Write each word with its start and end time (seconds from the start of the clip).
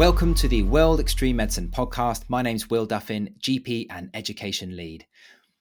Welcome 0.00 0.32
to 0.36 0.48
the 0.48 0.62
World 0.62 0.98
Extreme 0.98 1.36
Medicine 1.36 1.68
podcast. 1.68 2.22
My 2.30 2.40
name's 2.40 2.70
Will 2.70 2.86
Duffin, 2.86 3.34
GP 3.38 3.88
and 3.90 4.08
Education 4.14 4.74
Lead. 4.74 5.06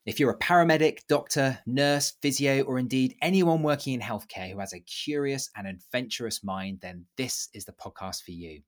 If 0.05 0.17
you're 0.17 0.31
a 0.31 0.39
paramedic, 0.39 0.99
doctor, 1.09 1.59
nurse, 1.65 2.13
physio, 2.21 2.61
or 2.61 2.79
indeed 2.79 3.17
anyone 3.21 3.63
working 3.63 3.93
in 3.93 3.99
healthcare 3.99 4.49
who 4.49 4.59
has 4.59 4.71
a 4.71 4.79
curious 4.79 5.49
and 5.57 5.67
adventurous 5.67 6.41
mind, 6.41 6.79
then 6.81 7.05
this 7.17 7.49
is 7.53 7.65
the 7.65 7.73
podcast 7.73 8.23
for 8.23 8.31
you. 8.31 8.61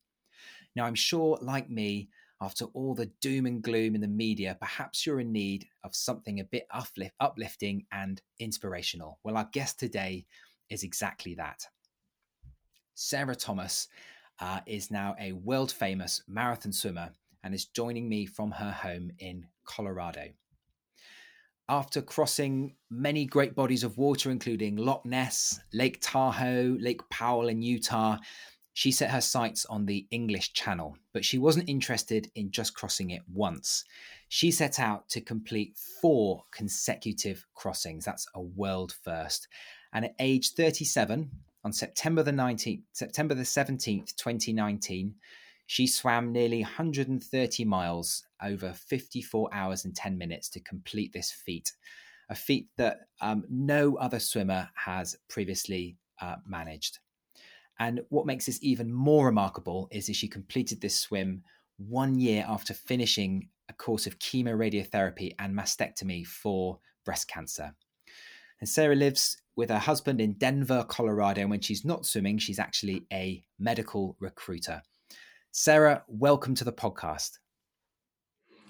Now, 0.75 0.83
I'm 0.83 0.93
sure, 0.93 1.39
like 1.41 1.69
me, 1.69 2.09
after 2.41 2.65
all 2.73 2.93
the 2.93 3.09
doom 3.21 3.45
and 3.45 3.61
gloom 3.61 3.95
in 3.95 4.01
the 4.01 4.09
media, 4.09 4.57
perhaps 4.59 5.05
you're 5.05 5.21
in 5.21 5.31
need 5.31 5.67
of 5.85 5.95
something 5.95 6.41
a 6.41 6.43
bit 6.43 6.67
uplift, 6.69 7.15
uplifting 7.21 7.85
and 7.93 8.21
inspirational. 8.39 9.19
Well, 9.23 9.37
our 9.37 9.47
guest 9.53 9.79
today 9.79 10.25
is 10.69 10.83
exactly 10.83 11.35
that. 11.35 11.65
Sarah 12.93 13.37
Thomas 13.37 13.87
uh, 14.41 14.59
is 14.65 14.91
now 14.91 15.15
a 15.19 15.31
world 15.31 15.71
famous 15.71 16.23
marathon 16.27 16.73
swimmer 16.73 17.11
and 17.43 17.53
is 17.53 17.65
joining 17.65 18.09
me 18.09 18.25
from 18.25 18.51
her 18.51 18.71
home 18.71 19.11
in 19.19 19.45
Colorado. 19.63 20.29
After 21.69 22.01
crossing 22.01 22.75
many 22.89 23.25
great 23.25 23.55
bodies 23.55 23.83
of 23.83 23.97
water, 23.97 24.29
including 24.29 24.75
Loch 24.75 25.05
Ness, 25.05 25.61
Lake 25.71 25.99
Tahoe, 26.01 26.75
Lake 26.81 27.07
Powell 27.09 27.47
in 27.47 27.61
Utah, 27.61 28.17
she 28.73 28.91
set 28.91 29.11
her 29.11 29.21
sights 29.21 29.65
on 29.65 29.85
the 29.85 30.07
English 30.11 30.53
Channel, 30.53 30.97
but 31.13 31.23
she 31.23 31.37
wasn't 31.37 31.69
interested 31.69 32.31
in 32.35 32.51
just 32.51 32.73
crossing 32.73 33.11
it 33.11 33.21
once. 33.31 33.85
She 34.27 34.49
set 34.49 34.79
out 34.79 35.07
to 35.09 35.21
complete 35.21 35.77
four 36.01 36.43
consecutive 36.51 37.45
crossings. 37.53 38.05
That's 38.05 38.27
a 38.33 38.41
world 38.41 38.93
first. 39.03 39.47
And 39.93 40.05
at 40.05 40.15
age 40.19 40.53
37, 40.53 41.29
on 41.63 41.71
September 41.73 42.23
the 42.23 42.31
19th, 42.31 42.83
September 42.91 43.33
the 43.33 43.43
17th, 43.43 44.15
2019, 44.15 45.15
she 45.67 45.87
swam 45.87 46.31
nearly 46.31 46.61
130 46.61 47.65
miles 47.65 48.23
over 48.43 48.73
54 48.73 49.49
hours 49.53 49.85
and 49.85 49.95
10 49.95 50.17
minutes 50.17 50.49
to 50.49 50.59
complete 50.59 51.13
this 51.13 51.31
feat, 51.31 51.71
a 52.29 52.35
feat 52.35 52.67
that 52.77 53.01
um, 53.21 53.45
no 53.49 53.95
other 53.95 54.19
swimmer 54.19 54.69
has 54.75 55.15
previously 55.29 55.97
uh, 56.19 56.35
managed. 56.45 56.99
And 57.79 58.01
what 58.09 58.25
makes 58.25 58.45
this 58.45 58.59
even 58.61 58.91
more 58.91 59.25
remarkable 59.25 59.87
is 59.91 60.07
that 60.07 60.15
she 60.15 60.27
completed 60.27 60.81
this 60.81 60.99
swim 60.99 61.43
one 61.77 62.19
year 62.19 62.45
after 62.47 62.73
finishing 62.73 63.49
a 63.69 63.73
course 63.73 64.05
of 64.05 64.19
chemoradiotherapy 64.19 65.33
and 65.39 65.57
mastectomy 65.57 66.25
for 66.27 66.79
breast 67.05 67.27
cancer. 67.27 67.73
And 68.61 68.69
Sarah 68.69 68.95
lives 68.95 69.37
with 69.55 69.69
her 69.69 69.79
husband 69.79 70.21
in 70.21 70.33
Denver, 70.33 70.85
Colorado. 70.87 71.41
And 71.41 71.49
when 71.49 71.61
she's 71.61 71.83
not 71.83 72.05
swimming, 72.05 72.37
she's 72.37 72.59
actually 72.59 73.05
a 73.11 73.43
medical 73.59 74.15
recruiter. 74.19 74.83
Sarah, 75.51 76.03
welcome 76.07 76.53
to 76.55 76.63
the 76.63 76.71
podcast. 76.71 77.31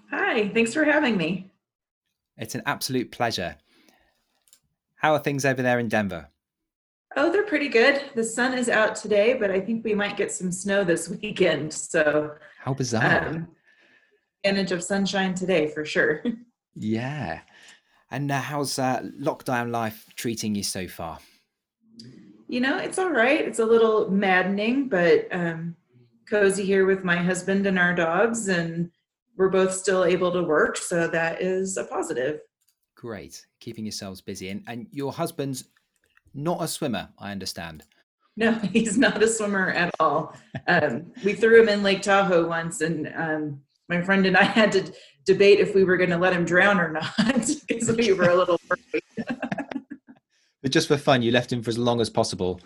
Hi, 0.10 0.48
thanks 0.50 0.74
for 0.74 0.86
having 0.86 1.18
me. 1.18 1.52
It's 2.38 2.56
an 2.56 2.64
absolute 2.66 3.12
pleasure. 3.12 3.58
How 4.96 5.14
are 5.14 5.20
things 5.20 5.46
over 5.46 5.62
there 5.62 5.80
in 5.80 5.90
Denver? 5.90 6.30
Oh, 7.18 7.30
they're 7.30 7.44
pretty 7.44 7.68
good. 7.68 8.02
The 8.16 8.24
sun 8.24 8.58
is 8.58 8.70
out 8.70 8.96
today, 8.96 9.34
but 9.34 9.52
I 9.52 9.60
think 9.60 9.84
we 9.84 9.94
might 9.94 10.16
get 10.16 10.32
some 10.32 10.54
snow 10.54 10.86
this 10.86 11.10
weekend. 11.22 11.74
So, 11.74 12.36
how 12.60 12.74
bizarre! 12.74 13.28
Um, 13.28 13.48
advantage 14.46 14.72
of 14.72 14.84
sunshine 14.84 15.34
today 15.34 15.68
for 15.68 15.84
sure. 15.84 16.24
Yeah. 16.74 17.42
And 18.12 18.30
uh, 18.30 18.42
how's 18.42 18.78
uh, 18.78 19.02
lockdown 19.20 19.72
life 19.72 20.06
treating 20.16 20.54
you 20.54 20.64
so 20.64 20.88
far? 20.88 21.20
You 22.50 22.60
know, 22.60 22.78
it's 22.78 23.00
all 23.00 23.12
right. 23.12 23.40
It's 23.40 23.60
a 23.60 23.66
little 23.66 24.12
maddening, 24.12 24.90
but 24.90 25.28
um, 25.32 25.78
cozy 26.30 26.66
here 26.66 26.86
with 26.86 27.06
my 27.06 27.16
husband 27.16 27.66
and 27.66 27.80
our 27.80 27.96
dogs, 27.96 28.50
and 28.50 28.92
we're 29.38 29.50
both 29.50 29.74
still 29.74 30.04
able 30.04 30.34
to 30.34 30.44
work. 30.44 30.76
So 30.76 31.08
that 31.08 31.42
is 31.42 31.78
a 31.78 31.86
positive. 31.86 32.42
Great. 32.96 33.46
Keeping 33.62 33.86
yourselves 33.86 34.20
busy. 34.20 34.50
And, 34.50 34.64
and 34.68 34.88
your 34.92 35.14
husband's 35.14 35.64
not 36.34 36.62
a 36.62 36.68
swimmer, 36.68 37.08
I 37.18 37.32
understand. 37.32 37.84
No, 38.36 38.52
he's 38.74 38.98
not 38.98 39.24
a 39.24 39.28
swimmer 39.28 39.70
at 39.70 39.94
all. 40.02 40.36
Um, 40.68 41.14
we 41.24 41.34
threw 41.34 41.62
him 41.62 41.70
in 41.70 41.84
Lake 41.84 42.02
Tahoe 42.02 42.48
once, 42.48 42.82
and 42.82 43.12
um, 43.16 43.62
my 43.88 44.02
friend 44.02 44.26
and 44.26 44.36
I 44.36 44.44
had 44.44 44.72
to 44.74 44.92
debate 45.26 45.60
if 45.60 45.76
we 45.76 45.84
were 45.84 45.98
going 45.98 46.10
to 46.10 46.18
let 46.18 46.34
him 46.34 46.46
drown 46.46 46.80
or 46.80 46.92
not 46.92 47.14
because 47.82 47.98
we 47.98 48.14
were 48.14 48.30
a 48.30 48.36
little 48.36 48.60
worried. 48.70 49.04
but 50.62 50.72
just 50.72 50.88
for 50.88 50.98
fun, 50.98 51.22
you 51.22 51.32
left 51.32 51.52
him 51.52 51.62
for 51.64 51.70
as 51.70 51.78
long 51.78 52.02
as 52.02 52.10
possible. 52.10 52.62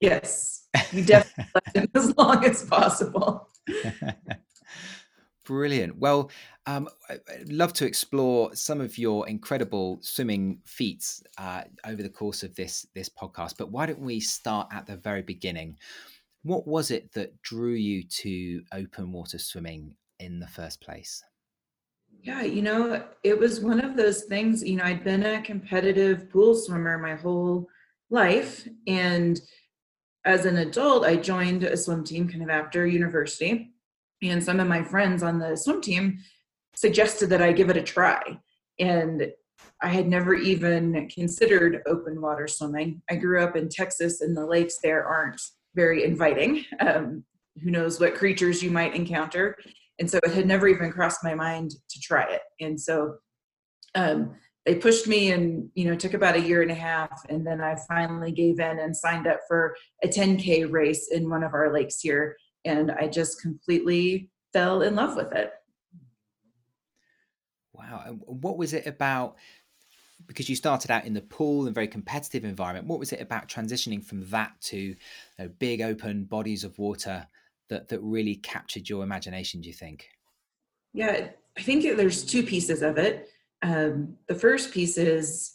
Yes, 0.00 0.66
we 0.92 1.02
definitely 1.02 1.52
left 1.54 1.76
him 1.76 1.90
as 1.94 2.16
long 2.16 2.44
as 2.44 2.64
possible. 2.64 3.48
Brilliant. 5.44 5.98
Well, 5.98 6.30
um, 6.66 6.88
I'd 7.08 7.52
love 7.52 7.72
to 7.74 7.86
explore 7.86 8.54
some 8.56 8.80
of 8.80 8.98
your 8.98 9.28
incredible 9.28 9.98
swimming 10.02 10.58
feats 10.64 11.22
uh, 11.38 11.62
over 11.84 12.02
the 12.02 12.08
course 12.08 12.42
of 12.42 12.56
this 12.56 12.86
this 12.94 13.08
podcast. 13.08 13.54
But 13.56 13.70
why 13.70 13.86
don't 13.86 14.00
we 14.00 14.18
start 14.18 14.68
at 14.72 14.86
the 14.86 14.96
very 14.96 15.22
beginning? 15.22 15.76
What 16.42 16.66
was 16.66 16.90
it 16.90 17.12
that 17.12 17.40
drew 17.42 17.74
you 17.74 18.02
to 18.02 18.62
open 18.72 19.12
water 19.12 19.38
swimming 19.38 19.94
in 20.18 20.40
the 20.40 20.48
first 20.48 20.80
place? 20.80 21.22
Yeah, 22.26 22.42
you 22.42 22.60
know, 22.60 23.04
it 23.22 23.38
was 23.38 23.60
one 23.60 23.78
of 23.78 23.96
those 23.96 24.24
things, 24.24 24.60
you 24.64 24.74
know, 24.74 24.82
I'd 24.82 25.04
been 25.04 25.24
a 25.24 25.40
competitive 25.42 26.28
pool 26.28 26.56
swimmer 26.56 26.98
my 26.98 27.14
whole 27.14 27.68
life. 28.10 28.66
And 28.88 29.40
as 30.24 30.44
an 30.44 30.56
adult, 30.56 31.04
I 31.04 31.14
joined 31.14 31.62
a 31.62 31.76
swim 31.76 32.02
team 32.02 32.28
kind 32.28 32.42
of 32.42 32.50
after 32.50 32.84
university. 32.84 33.70
And 34.24 34.42
some 34.42 34.58
of 34.58 34.66
my 34.66 34.82
friends 34.82 35.22
on 35.22 35.38
the 35.38 35.56
swim 35.56 35.80
team 35.80 36.18
suggested 36.74 37.28
that 37.28 37.42
I 37.42 37.52
give 37.52 37.70
it 37.70 37.76
a 37.76 37.82
try. 37.82 38.40
And 38.80 39.30
I 39.80 39.88
had 39.88 40.08
never 40.08 40.34
even 40.34 41.08
considered 41.08 41.82
open 41.86 42.20
water 42.20 42.48
swimming. 42.48 43.02
I 43.08 43.14
grew 43.14 43.40
up 43.40 43.54
in 43.54 43.68
Texas, 43.68 44.20
and 44.20 44.36
the 44.36 44.44
lakes 44.44 44.78
there 44.82 45.04
aren't 45.04 45.40
very 45.76 46.02
inviting. 46.02 46.64
Um, 46.80 47.22
who 47.62 47.70
knows 47.70 48.00
what 48.00 48.16
creatures 48.16 48.64
you 48.64 48.70
might 48.72 48.96
encounter 48.96 49.56
and 49.98 50.10
so 50.10 50.18
it 50.22 50.32
had 50.32 50.46
never 50.46 50.68
even 50.68 50.92
crossed 50.92 51.24
my 51.24 51.34
mind 51.34 51.72
to 51.88 52.00
try 52.00 52.24
it. 52.24 52.42
And 52.60 52.80
so 52.80 53.16
um, 53.94 54.34
they 54.64 54.74
pushed 54.74 55.06
me 55.06 55.32
and 55.32 55.70
you 55.74 55.86
know 55.86 55.94
took 55.94 56.14
about 56.14 56.36
a 56.36 56.40
year 56.40 56.62
and 56.62 56.70
a 56.70 56.74
half. 56.74 57.24
And 57.28 57.46
then 57.46 57.60
i 57.60 57.76
finally 57.88 58.32
gave 58.32 58.60
in 58.60 58.78
and 58.78 58.96
signed 58.96 59.26
up 59.26 59.40
for 59.48 59.76
a 60.02 60.08
10k 60.08 60.70
race 60.70 61.08
in 61.10 61.30
one 61.30 61.42
of 61.42 61.54
our 61.54 61.72
lakes 61.72 62.00
here. 62.00 62.36
And 62.64 62.90
i 62.92 63.06
just 63.06 63.40
completely 63.40 64.30
fell 64.52 64.82
in 64.82 64.94
love 64.94 65.16
with 65.16 65.32
it. 65.32 65.52
Wow. 67.72 68.16
What 68.26 68.58
was 68.58 68.72
it 68.72 68.86
about 68.86 69.36
because 70.26 70.48
you 70.48 70.56
started 70.56 70.90
out 70.90 71.04
in 71.04 71.12
the 71.12 71.20
pool 71.20 71.66
and 71.66 71.74
very 71.74 71.86
competitive 71.86 72.42
environment 72.42 72.86
what 72.86 72.98
was 72.98 73.12
it 73.12 73.20
about 73.20 73.48
transitioning 73.48 74.02
from 74.02 74.26
that 74.30 74.50
to 74.62 74.76
you 74.78 74.96
know, 75.38 75.48
big 75.58 75.82
open 75.82 76.24
bodies 76.24 76.64
of 76.64 76.76
water 76.78 77.28
that 77.68 77.88
that 77.88 78.00
really 78.02 78.36
captured 78.36 78.88
your 78.88 79.02
imagination 79.02 79.60
do 79.60 79.68
you 79.68 79.74
think? 79.74 80.08
Yeah 80.92 81.28
i 81.58 81.62
think 81.62 81.82
there's 81.96 82.24
two 82.24 82.42
pieces 82.42 82.82
of 82.82 82.98
it. 82.98 83.28
Um, 83.62 84.16
the 84.28 84.34
first 84.34 84.72
piece 84.72 84.98
is 84.98 85.54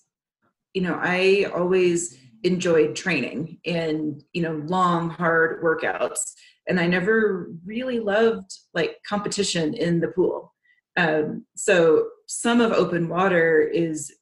you 0.74 0.82
know 0.82 1.00
i 1.02 1.46
always 1.54 2.18
enjoyed 2.44 2.96
training 2.96 3.60
and 3.66 4.24
you 4.34 4.42
know 4.42 4.62
long 4.66 5.10
hard 5.12 5.62
workouts 5.64 6.34
and 6.68 6.80
i 6.80 6.88
never 6.88 7.52
really 7.64 8.00
loved 8.00 8.52
like 8.74 8.98
competition 9.08 9.74
in 9.74 10.00
the 10.00 10.10
pool. 10.10 10.54
Um, 10.98 11.46
so 11.56 12.10
some 12.28 12.60
of 12.60 12.72
open 12.74 13.08
water 13.08 13.62
is 13.62 14.14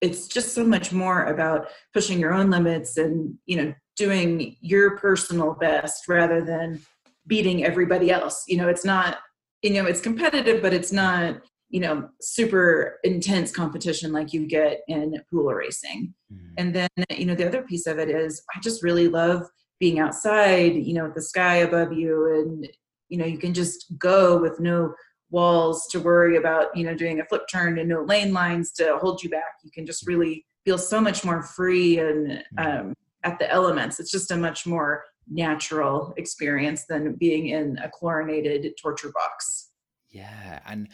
it's 0.00 0.28
just 0.28 0.54
so 0.54 0.64
much 0.64 0.92
more 0.92 1.24
about 1.24 1.68
pushing 1.94 2.18
your 2.18 2.34
own 2.34 2.50
limits 2.50 2.96
and 2.96 3.36
you 3.46 3.56
know 3.56 3.74
doing 3.96 4.56
your 4.60 4.96
personal 4.98 5.54
best 5.54 6.08
rather 6.08 6.42
than 6.42 6.80
beating 7.26 7.64
everybody 7.64 8.10
else. 8.10 8.44
You 8.46 8.58
know 8.58 8.68
it's 8.68 8.84
not 8.84 9.18
you 9.62 9.70
know 9.70 9.86
it's 9.86 10.00
competitive 10.00 10.60
but 10.60 10.74
it's 10.74 10.92
not 10.92 11.40
you 11.70 11.80
know 11.80 12.08
super 12.20 12.98
intense 13.04 13.50
competition 13.50 14.12
like 14.12 14.32
you 14.32 14.46
get 14.46 14.80
in 14.88 15.14
pool 15.30 15.52
racing. 15.52 16.12
Mm-hmm. 16.32 16.54
and 16.58 16.74
then 16.74 16.88
you 17.10 17.26
know 17.26 17.34
the 17.34 17.46
other 17.46 17.62
piece 17.62 17.86
of 17.86 17.98
it 17.98 18.08
is 18.08 18.42
i 18.56 18.60
just 18.60 18.82
really 18.82 19.06
love 19.06 19.46
being 19.78 19.98
outside 19.98 20.74
you 20.74 20.94
know 20.94 21.04
with 21.04 21.14
the 21.14 21.22
sky 21.22 21.56
above 21.56 21.92
you 21.92 22.40
and 22.40 22.68
you 23.08 23.18
know 23.18 23.26
you 23.26 23.38
can 23.38 23.52
just 23.52 23.86
go 23.98 24.40
with 24.40 24.58
no 24.60 24.94
walls 25.32 25.86
to 25.88 25.98
worry 25.98 26.36
about 26.36 26.76
you 26.76 26.84
know 26.84 26.94
doing 26.94 27.18
a 27.18 27.24
flip 27.24 27.42
turn 27.50 27.78
and 27.78 27.88
no 27.88 28.02
lane 28.02 28.32
lines 28.32 28.70
to 28.72 28.96
hold 29.00 29.22
you 29.22 29.30
back. 29.30 29.54
You 29.64 29.70
can 29.72 29.84
just 29.84 30.06
really 30.06 30.44
feel 30.64 30.78
so 30.78 31.00
much 31.00 31.24
more 31.24 31.42
free 31.42 31.98
and 31.98 32.28
mm-hmm. 32.28 32.86
um, 32.88 32.94
at 33.24 33.38
the 33.38 33.50
elements. 33.50 33.98
It's 33.98 34.10
just 34.10 34.30
a 34.30 34.36
much 34.36 34.66
more 34.66 35.02
natural 35.28 36.14
experience 36.16 36.84
than 36.84 37.14
being 37.14 37.48
in 37.48 37.78
a 37.78 37.88
chlorinated 37.88 38.72
torture 38.80 39.12
box. 39.12 39.70
Yeah, 40.10 40.60
and 40.66 40.88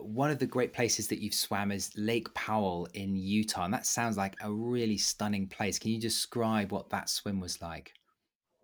one 0.00 0.30
of 0.30 0.38
the 0.38 0.46
great 0.46 0.72
places 0.72 1.08
that 1.08 1.20
you've 1.20 1.34
swam 1.34 1.72
is 1.72 1.90
Lake 1.96 2.32
Powell 2.34 2.86
in 2.92 3.16
Utah, 3.16 3.64
and 3.64 3.72
that 3.72 3.86
sounds 3.86 4.16
like 4.16 4.36
a 4.42 4.52
really 4.52 4.98
stunning 4.98 5.46
place. 5.46 5.78
Can 5.78 5.90
you 5.90 6.00
describe 6.00 6.72
what 6.72 6.90
that 6.90 7.08
swim 7.08 7.40
was 7.40 7.62
like? 7.62 7.92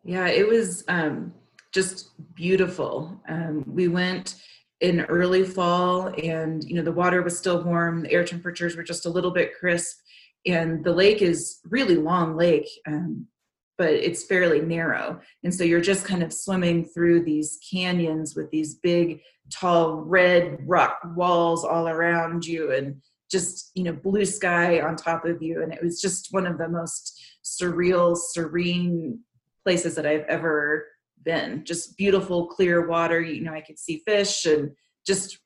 Yeah, 0.04 0.26
it 0.26 0.46
was 0.46 0.84
um, 0.88 1.32
just 1.72 2.10
beautiful. 2.34 3.18
Um, 3.28 3.64
we 3.66 3.88
went 3.88 4.36
in 4.80 5.00
early 5.02 5.44
fall, 5.44 6.08
and 6.22 6.62
you 6.64 6.74
know 6.74 6.82
the 6.82 6.92
water 6.92 7.22
was 7.22 7.38
still 7.38 7.62
warm. 7.62 8.02
The 8.02 8.12
air 8.12 8.24
temperatures 8.24 8.76
were 8.76 8.82
just 8.82 9.06
a 9.06 9.10
little 9.10 9.30
bit 9.30 9.58
crisp, 9.58 10.00
and 10.44 10.84
the 10.84 10.92
lake 10.92 11.22
is 11.22 11.60
really 11.64 11.96
long 11.96 12.36
lake. 12.36 12.68
Um, 12.86 13.26
but 13.76 13.90
it's 13.90 14.24
fairly 14.24 14.60
narrow. 14.60 15.20
And 15.42 15.54
so 15.54 15.64
you're 15.64 15.80
just 15.80 16.04
kind 16.04 16.22
of 16.22 16.32
swimming 16.32 16.84
through 16.84 17.24
these 17.24 17.58
canyons 17.70 18.34
with 18.36 18.50
these 18.50 18.76
big, 18.76 19.20
tall, 19.50 19.96
red 19.96 20.58
rock 20.66 21.00
walls 21.16 21.64
all 21.64 21.88
around 21.88 22.46
you 22.46 22.72
and 22.72 23.02
just, 23.30 23.70
you 23.74 23.82
know, 23.82 23.92
blue 23.92 24.24
sky 24.24 24.80
on 24.80 24.96
top 24.96 25.24
of 25.24 25.42
you. 25.42 25.62
And 25.62 25.72
it 25.72 25.82
was 25.82 26.00
just 26.00 26.28
one 26.30 26.46
of 26.46 26.58
the 26.58 26.68
most 26.68 27.20
surreal, 27.44 28.16
serene 28.16 29.20
places 29.64 29.94
that 29.96 30.06
I've 30.06 30.24
ever 30.28 30.86
been. 31.24 31.64
Just 31.64 31.96
beautiful, 31.96 32.46
clear 32.46 32.86
water. 32.86 33.20
You 33.20 33.42
know, 33.42 33.52
I 33.52 33.60
could 33.60 33.78
see 33.78 34.02
fish 34.06 34.46
and 34.46 34.70
just 35.06 35.38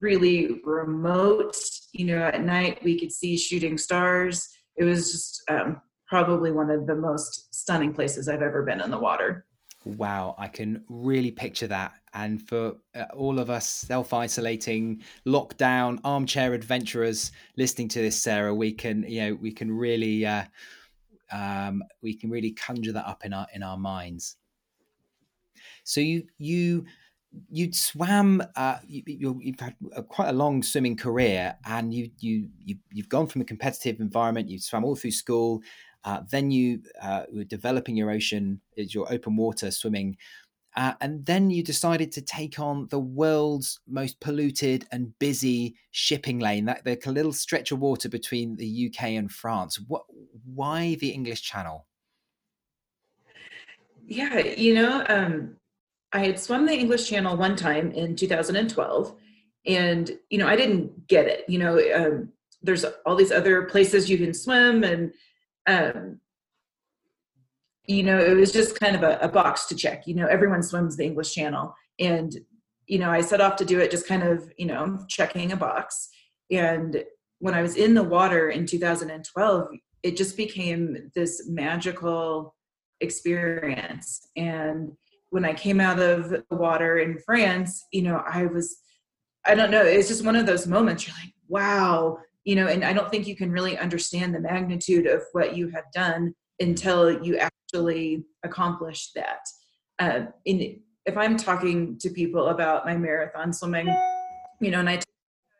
really 0.00 0.60
remote. 0.64 1.56
You 1.92 2.06
know, 2.06 2.18
at 2.18 2.44
night 2.44 2.84
we 2.84 2.98
could 2.98 3.12
see 3.12 3.36
shooting 3.36 3.78
stars. 3.78 4.48
It 4.76 4.84
was 4.84 5.10
just 5.10 5.42
um, 5.48 5.80
probably 6.14 6.52
one 6.52 6.70
of 6.70 6.86
the 6.86 6.94
most 6.94 7.52
stunning 7.52 7.92
places 7.92 8.28
I've 8.28 8.40
ever 8.40 8.62
been 8.62 8.80
in 8.80 8.88
the 8.88 8.98
water. 8.98 9.46
Wow, 9.84 10.36
I 10.38 10.46
can 10.46 10.84
really 10.88 11.32
picture 11.32 11.66
that. 11.66 11.94
And 12.12 12.40
for 12.40 12.76
uh, 12.94 13.06
all 13.16 13.40
of 13.40 13.50
us 13.50 13.68
self 13.68 14.12
isolating, 14.12 15.02
lockdown, 15.26 15.98
armchair 16.04 16.54
adventurers 16.54 17.32
listening 17.56 17.88
to 17.88 18.00
this, 18.00 18.16
Sarah, 18.16 18.54
we 18.54 18.70
can, 18.70 19.02
you 19.08 19.22
know, 19.22 19.34
we 19.34 19.50
can 19.50 19.72
really, 19.72 20.24
uh, 20.24 20.44
um, 21.32 21.82
we 22.00 22.14
can 22.14 22.30
really 22.30 22.52
conjure 22.52 22.92
that 22.92 23.08
up 23.08 23.24
in 23.24 23.32
our 23.32 23.48
in 23.52 23.64
our 23.64 23.76
minds. 23.76 24.36
So 25.82 26.00
you 26.00 26.28
you 26.38 26.84
you'd 27.50 27.74
swam. 27.74 28.40
Uh, 28.54 28.78
you, 28.86 29.36
have 29.46 29.60
had 29.60 29.76
a, 29.96 30.02
quite 30.04 30.28
a 30.28 30.32
long 30.32 30.62
swimming 30.62 30.96
career, 30.96 31.56
and 31.66 31.92
you 31.92 32.08
you 32.20 32.48
you 32.64 32.76
you've 32.92 33.08
gone 33.08 33.26
from 33.26 33.40
a 33.40 33.44
competitive 33.44 33.98
environment. 33.98 34.48
You 34.48 34.60
swam 34.60 34.84
all 34.84 34.94
through 34.94 35.10
school. 35.10 35.60
Uh, 36.04 36.20
then 36.30 36.50
you 36.50 36.80
uh, 37.02 37.22
were 37.32 37.44
developing 37.44 37.96
your 37.96 38.10
ocean, 38.10 38.60
is 38.76 38.94
your 38.94 39.10
open 39.12 39.36
water 39.36 39.70
swimming. 39.70 40.16
Uh, 40.76 40.92
and 41.00 41.24
then 41.24 41.50
you 41.50 41.62
decided 41.62 42.10
to 42.10 42.20
take 42.20 42.58
on 42.58 42.88
the 42.88 42.98
world's 42.98 43.80
most 43.86 44.18
polluted 44.20 44.86
and 44.90 45.16
busy 45.20 45.76
shipping 45.92 46.40
lane, 46.40 46.64
that 46.64 46.84
the 46.84 47.12
little 47.12 47.32
stretch 47.32 47.70
of 47.70 47.78
water 47.78 48.08
between 48.08 48.56
the 48.56 48.90
UK 48.90 49.10
and 49.10 49.30
France. 49.30 49.78
What, 49.86 50.02
why 50.52 50.96
the 50.96 51.10
English 51.10 51.42
Channel? 51.42 51.86
Yeah, 54.06 54.38
you 54.40 54.74
know, 54.74 55.04
um, 55.08 55.56
I 56.12 56.18
had 56.18 56.38
swum 56.38 56.66
the 56.66 56.78
English 56.78 57.08
Channel 57.08 57.36
one 57.36 57.56
time 57.56 57.92
in 57.92 58.16
2012, 58.16 59.14
and 59.66 60.10
you 60.28 60.38
know, 60.38 60.46
I 60.46 60.56
didn't 60.56 61.06
get 61.06 61.26
it. 61.26 61.44
You 61.48 61.58
know, 61.60 61.80
um, 61.94 62.28
there's 62.62 62.84
all 63.06 63.16
these 63.16 63.32
other 63.32 63.62
places 63.62 64.10
you 64.10 64.18
can 64.18 64.34
swim, 64.34 64.84
and 64.84 65.12
um, 65.66 66.20
you 67.86 68.02
know, 68.02 68.18
it 68.18 68.34
was 68.34 68.52
just 68.52 68.78
kind 68.80 68.96
of 68.96 69.02
a, 69.02 69.18
a 69.20 69.28
box 69.28 69.66
to 69.66 69.74
check. 69.74 70.06
You 70.06 70.14
know, 70.14 70.26
everyone 70.26 70.62
swims 70.62 70.96
the 70.96 71.04
English 71.04 71.34
Channel, 71.34 71.74
and 71.98 72.34
you 72.86 72.98
know, 72.98 73.10
I 73.10 73.20
set 73.20 73.40
off 73.40 73.56
to 73.56 73.64
do 73.64 73.80
it, 73.80 73.90
just 73.90 74.06
kind 74.06 74.22
of, 74.22 74.50
you 74.58 74.66
know, 74.66 74.98
checking 75.08 75.52
a 75.52 75.56
box. 75.56 76.10
And 76.50 77.02
when 77.38 77.54
I 77.54 77.62
was 77.62 77.76
in 77.76 77.94
the 77.94 78.02
water 78.02 78.50
in 78.50 78.66
2012, 78.66 79.68
it 80.02 80.16
just 80.16 80.36
became 80.36 81.10
this 81.14 81.48
magical 81.48 82.54
experience. 83.00 84.28
And 84.36 84.92
when 85.30 85.44
I 85.44 85.54
came 85.54 85.80
out 85.80 85.98
of 85.98 86.30
the 86.30 86.44
water 86.50 86.98
in 86.98 87.18
France, 87.18 87.86
you 87.92 88.02
know, 88.02 88.22
I 88.26 88.46
was, 88.46 88.76
I 89.46 89.54
don't 89.54 89.70
know, 89.70 89.82
it's 89.82 90.08
just 90.08 90.24
one 90.24 90.36
of 90.36 90.46
those 90.46 90.66
moments 90.66 91.06
you're 91.06 91.16
like, 91.16 91.34
wow, 91.48 92.18
you 92.44 92.56
know, 92.56 92.66
and 92.66 92.84
I 92.84 92.92
don't 92.92 93.10
think 93.10 93.26
you 93.26 93.36
can 93.36 93.50
really 93.50 93.76
understand 93.78 94.34
the 94.34 94.40
magnitude 94.40 95.06
of 95.06 95.22
what 95.32 95.56
you 95.56 95.68
have 95.70 95.84
done 95.92 96.34
until 96.60 97.22
you 97.24 97.38
actually 97.38 98.24
accomplish 98.44 99.10
that. 99.12 99.40
Uh, 99.98 100.26
in, 100.44 100.80
if 101.06 101.16
I'm 101.16 101.36
talking 101.36 101.98
to 101.98 102.10
people 102.10 102.48
about 102.48 102.86
my 102.86 102.96
marathon 102.96 103.52
swimming, 103.52 103.94
you 104.60 104.70
know, 104.70 104.80
and 104.80 104.88
I 104.88 105.00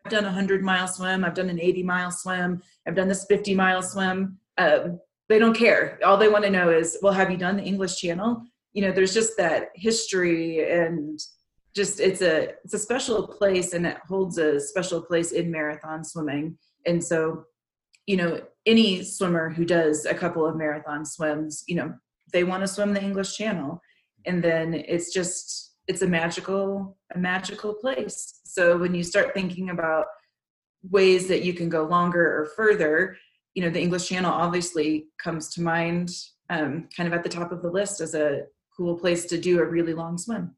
I've 0.05 0.11
done 0.11 0.25
a 0.25 0.29
100 0.29 0.63
mile 0.63 0.87
swim, 0.87 1.25
I've 1.25 1.33
done 1.33 1.49
an 1.49 1.59
80 1.59 1.83
mile 1.83 2.11
swim, 2.11 2.63
I've 2.87 2.95
done 2.95 3.09
this 3.09 3.25
50 3.25 3.55
mile 3.55 3.83
swim. 3.83 4.39
Um, 4.59 5.01
they 5.31 5.39
don't 5.39 5.57
care. 5.57 5.99
All 6.05 6.19
they 6.19 6.29
want 6.29 6.45
to 6.45 6.51
know 6.51 6.69
is, 6.69 6.99
well, 7.01 7.15
have 7.15 7.31
you 7.31 7.39
done 7.39 7.57
the 7.57 7.63
English 7.63 7.97
Channel? 7.97 8.43
You 8.75 8.83
know, 8.83 8.93
there's 8.93 9.15
just 9.15 9.39
that 9.39 9.69
history 9.75 10.71
and 10.71 11.19
just 11.75 12.01
it's 12.01 12.21
a 12.21 12.51
it's 12.65 12.75
a 12.75 12.79
special 12.79 13.27
place 13.27 13.73
and 13.73 13.87
it 13.87 13.97
holds 14.07 14.37
a 14.37 14.61
special 14.61 15.01
place 15.01 15.33
in 15.33 15.51
marathon 15.51 16.05
swimming 16.05 16.59
and 16.87 17.03
so 17.03 17.45
you 18.07 18.17
know 18.17 18.41
any 18.67 19.03
swimmer 19.03 19.51
who 19.51 19.65
does 19.65 20.07
a 20.07 20.15
couple 20.15 20.47
of 20.47 20.57
marathon 20.57 21.05
swims 21.05 21.65
you 21.67 21.77
know 21.77 21.93
they 22.35 22.45
want 22.45 22.63
to 22.63 22.69
swim 22.69 22.93
the 22.93 23.03
english 23.03 23.37
channel. 23.37 23.81
And 24.27 24.43
then 24.43 24.75
it's 24.75 25.13
just 25.13 25.77
it's 25.87 26.03
a 26.03 26.07
magical 26.07 26.97
a 27.15 27.19
magical 27.19 27.75
place. 27.75 28.41
So 28.45 28.77
when 28.77 28.95
you 28.95 29.03
start 29.03 29.35
thinking 29.35 29.71
about 29.71 30.07
ways 30.91 31.29
that 31.29 31.45
you 31.45 31.55
can 31.55 31.69
go 31.69 31.85
longer 31.85 32.25
or 32.39 32.47
further 32.57 33.17
you 33.55 33.63
know 33.63 33.71
the 33.71 33.81
english 33.81 34.07
channel 34.07 34.31
obviously 34.31 35.07
comes 35.23 35.49
to 35.55 35.63
mind 35.63 36.11
um, 36.51 36.89
kind 36.95 37.07
of 37.07 37.15
at 37.15 37.23
the 37.23 37.29
top 37.29 37.53
of 37.53 37.63
the 37.63 37.71
list 37.71 38.03
as 38.03 38.15
a 38.15 38.43
cool 38.77 38.99
place 38.99 39.25
to 39.25 39.39
do 39.39 39.61
a 39.61 39.65
really 39.65 39.95
long 39.95 40.19
swim 40.19 40.55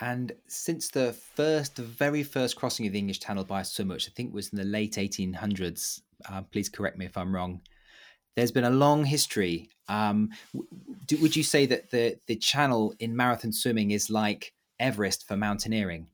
and 0.00 0.32
since 0.46 0.88
the 0.88 1.12
first, 1.12 1.76
the 1.76 1.82
very 1.82 2.22
first 2.22 2.56
crossing 2.56 2.86
of 2.86 2.92
the 2.92 2.98
English 2.98 3.20
Channel 3.20 3.44
by 3.44 3.62
swimmer, 3.62 3.94
which 3.94 4.08
I 4.08 4.12
think 4.14 4.32
was 4.32 4.48
in 4.50 4.58
the 4.58 4.64
late 4.64 4.92
1800s, 4.92 6.02
uh, 6.30 6.42
please 6.42 6.68
correct 6.68 6.98
me 6.98 7.06
if 7.06 7.16
I'm 7.16 7.34
wrong, 7.34 7.60
there's 8.36 8.52
been 8.52 8.64
a 8.64 8.70
long 8.70 9.04
history. 9.04 9.70
Um, 9.88 10.30
do, 11.06 11.16
would 11.18 11.34
you 11.34 11.42
say 11.42 11.66
that 11.66 11.90
the, 11.90 12.18
the 12.26 12.36
channel 12.36 12.94
in 13.00 13.16
marathon 13.16 13.52
swimming 13.52 13.90
is 13.90 14.10
like 14.10 14.52
Everest 14.78 15.26
for 15.26 15.36
mountaineering? 15.36 16.06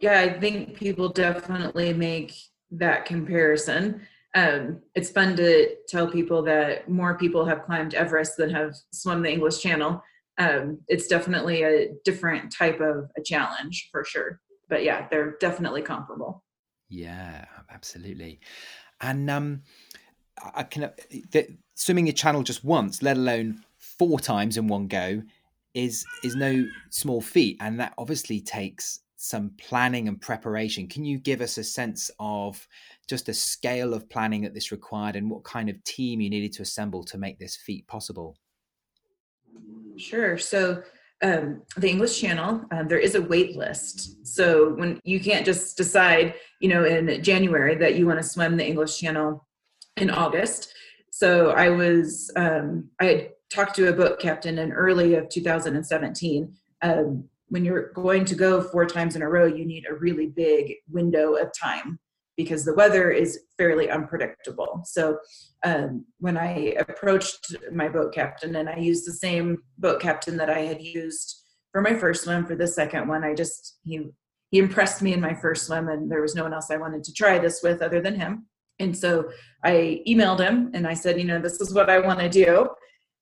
Yeah, 0.00 0.20
I 0.20 0.38
think 0.38 0.76
people 0.76 1.08
definitely 1.08 1.94
make 1.94 2.34
that 2.72 3.06
comparison. 3.06 4.02
Um, 4.34 4.80
it's 4.94 5.10
fun 5.10 5.36
to 5.36 5.76
tell 5.88 6.10
people 6.10 6.42
that 6.42 6.90
more 6.90 7.16
people 7.16 7.46
have 7.46 7.62
climbed 7.62 7.94
Everest 7.94 8.36
than 8.36 8.50
have 8.50 8.74
swum 8.90 9.22
the 9.22 9.32
English 9.32 9.62
Channel 9.62 10.02
um, 10.38 10.80
it's 10.88 11.06
definitely 11.06 11.62
a 11.62 11.92
different 12.04 12.52
type 12.52 12.80
of 12.80 13.10
a 13.16 13.22
challenge 13.22 13.88
for 13.92 14.04
sure. 14.04 14.40
But 14.68 14.82
yeah, 14.82 15.06
they're 15.10 15.36
definitely 15.40 15.82
comparable. 15.82 16.42
Yeah, 16.88 17.44
absolutely. 17.70 18.40
And 19.00 19.30
um, 19.30 19.62
I 20.54 20.62
can 20.62 20.90
the, 21.30 21.56
swimming 21.74 22.08
a 22.08 22.12
channel 22.12 22.42
just 22.42 22.64
once, 22.64 23.02
let 23.02 23.16
alone 23.16 23.62
four 23.76 24.18
times 24.18 24.56
in 24.56 24.66
one 24.68 24.86
go, 24.86 25.22
is 25.74 26.04
is 26.22 26.34
no 26.34 26.66
small 26.90 27.20
feat, 27.20 27.56
and 27.60 27.78
that 27.80 27.94
obviously 27.98 28.40
takes 28.40 29.00
some 29.16 29.50
planning 29.58 30.08
and 30.08 30.20
preparation. 30.20 30.86
Can 30.86 31.04
you 31.04 31.18
give 31.18 31.40
us 31.40 31.58
a 31.58 31.64
sense 31.64 32.10
of 32.18 32.66
just 33.08 33.26
the 33.26 33.34
scale 33.34 33.94
of 33.94 34.08
planning 34.08 34.42
that 34.42 34.54
this 34.54 34.72
required, 34.72 35.16
and 35.16 35.30
what 35.30 35.44
kind 35.44 35.68
of 35.68 35.82
team 35.84 36.20
you 36.20 36.30
needed 36.30 36.52
to 36.54 36.62
assemble 36.62 37.04
to 37.04 37.18
make 37.18 37.38
this 37.38 37.56
feat 37.56 37.86
possible? 37.86 38.36
Sure. 39.96 40.38
So 40.38 40.82
um, 41.22 41.62
the 41.76 41.88
English 41.88 42.20
Channel, 42.20 42.64
um, 42.70 42.88
there 42.88 42.98
is 42.98 43.14
a 43.14 43.22
wait 43.22 43.56
list. 43.56 44.26
So 44.26 44.74
when 44.74 45.00
you 45.04 45.20
can't 45.20 45.46
just 45.46 45.76
decide, 45.76 46.34
you 46.60 46.68
know, 46.68 46.84
in 46.84 47.22
January 47.22 47.76
that 47.76 47.94
you 47.94 48.06
want 48.06 48.20
to 48.20 48.28
swim 48.28 48.56
the 48.56 48.66
English 48.66 48.98
Channel 48.98 49.46
in 49.96 50.10
August. 50.10 50.72
So 51.10 51.50
I 51.50 51.70
was, 51.70 52.30
um, 52.36 52.88
I 53.00 53.04
had 53.04 53.30
talked 53.52 53.76
to 53.76 53.88
a 53.88 53.92
boat 53.92 54.18
captain 54.18 54.58
in 54.58 54.72
early 54.72 55.14
of 55.14 55.28
2017. 55.28 56.52
Um, 56.82 57.24
when 57.48 57.64
you're 57.64 57.92
going 57.92 58.24
to 58.24 58.34
go 58.34 58.60
four 58.60 58.84
times 58.84 59.14
in 59.14 59.22
a 59.22 59.28
row, 59.28 59.46
you 59.46 59.64
need 59.64 59.86
a 59.88 59.94
really 59.94 60.26
big 60.26 60.74
window 60.90 61.34
of 61.34 61.52
time 61.58 62.00
because 62.36 62.64
the 62.64 62.74
weather 62.74 63.10
is 63.10 63.40
fairly 63.56 63.90
unpredictable. 63.90 64.82
So 64.84 65.18
um, 65.64 66.04
when 66.18 66.36
I 66.36 66.74
approached 66.78 67.54
my 67.72 67.88
boat 67.88 68.12
captain 68.12 68.56
and 68.56 68.68
I 68.68 68.76
used 68.76 69.06
the 69.06 69.12
same 69.12 69.58
boat 69.78 70.00
captain 70.00 70.36
that 70.38 70.50
I 70.50 70.60
had 70.60 70.82
used 70.82 71.42
for 71.72 71.80
my 71.80 71.94
first 71.94 72.24
swim 72.24 72.44
for 72.46 72.56
the 72.56 72.66
second 72.66 73.08
one, 73.08 73.24
I 73.24 73.34
just 73.34 73.78
he 73.84 74.08
he 74.50 74.58
impressed 74.58 75.02
me 75.02 75.12
in 75.12 75.20
my 75.20 75.34
first 75.34 75.66
swim 75.66 75.88
and 75.88 76.10
there 76.10 76.22
was 76.22 76.34
no 76.34 76.44
one 76.44 76.54
else 76.54 76.70
I 76.70 76.76
wanted 76.76 77.02
to 77.04 77.12
try 77.12 77.38
this 77.38 77.60
with 77.62 77.82
other 77.82 78.00
than 78.00 78.14
him. 78.14 78.46
And 78.78 78.96
so 78.96 79.30
I 79.62 80.02
emailed 80.06 80.40
him 80.40 80.70
and 80.74 80.86
I 80.86 80.94
said, 80.94 81.18
you 81.18 81.24
know, 81.24 81.40
this 81.40 81.60
is 81.60 81.72
what 81.72 81.90
I 81.90 81.98
want 81.98 82.20
to 82.20 82.28
do. 82.28 82.68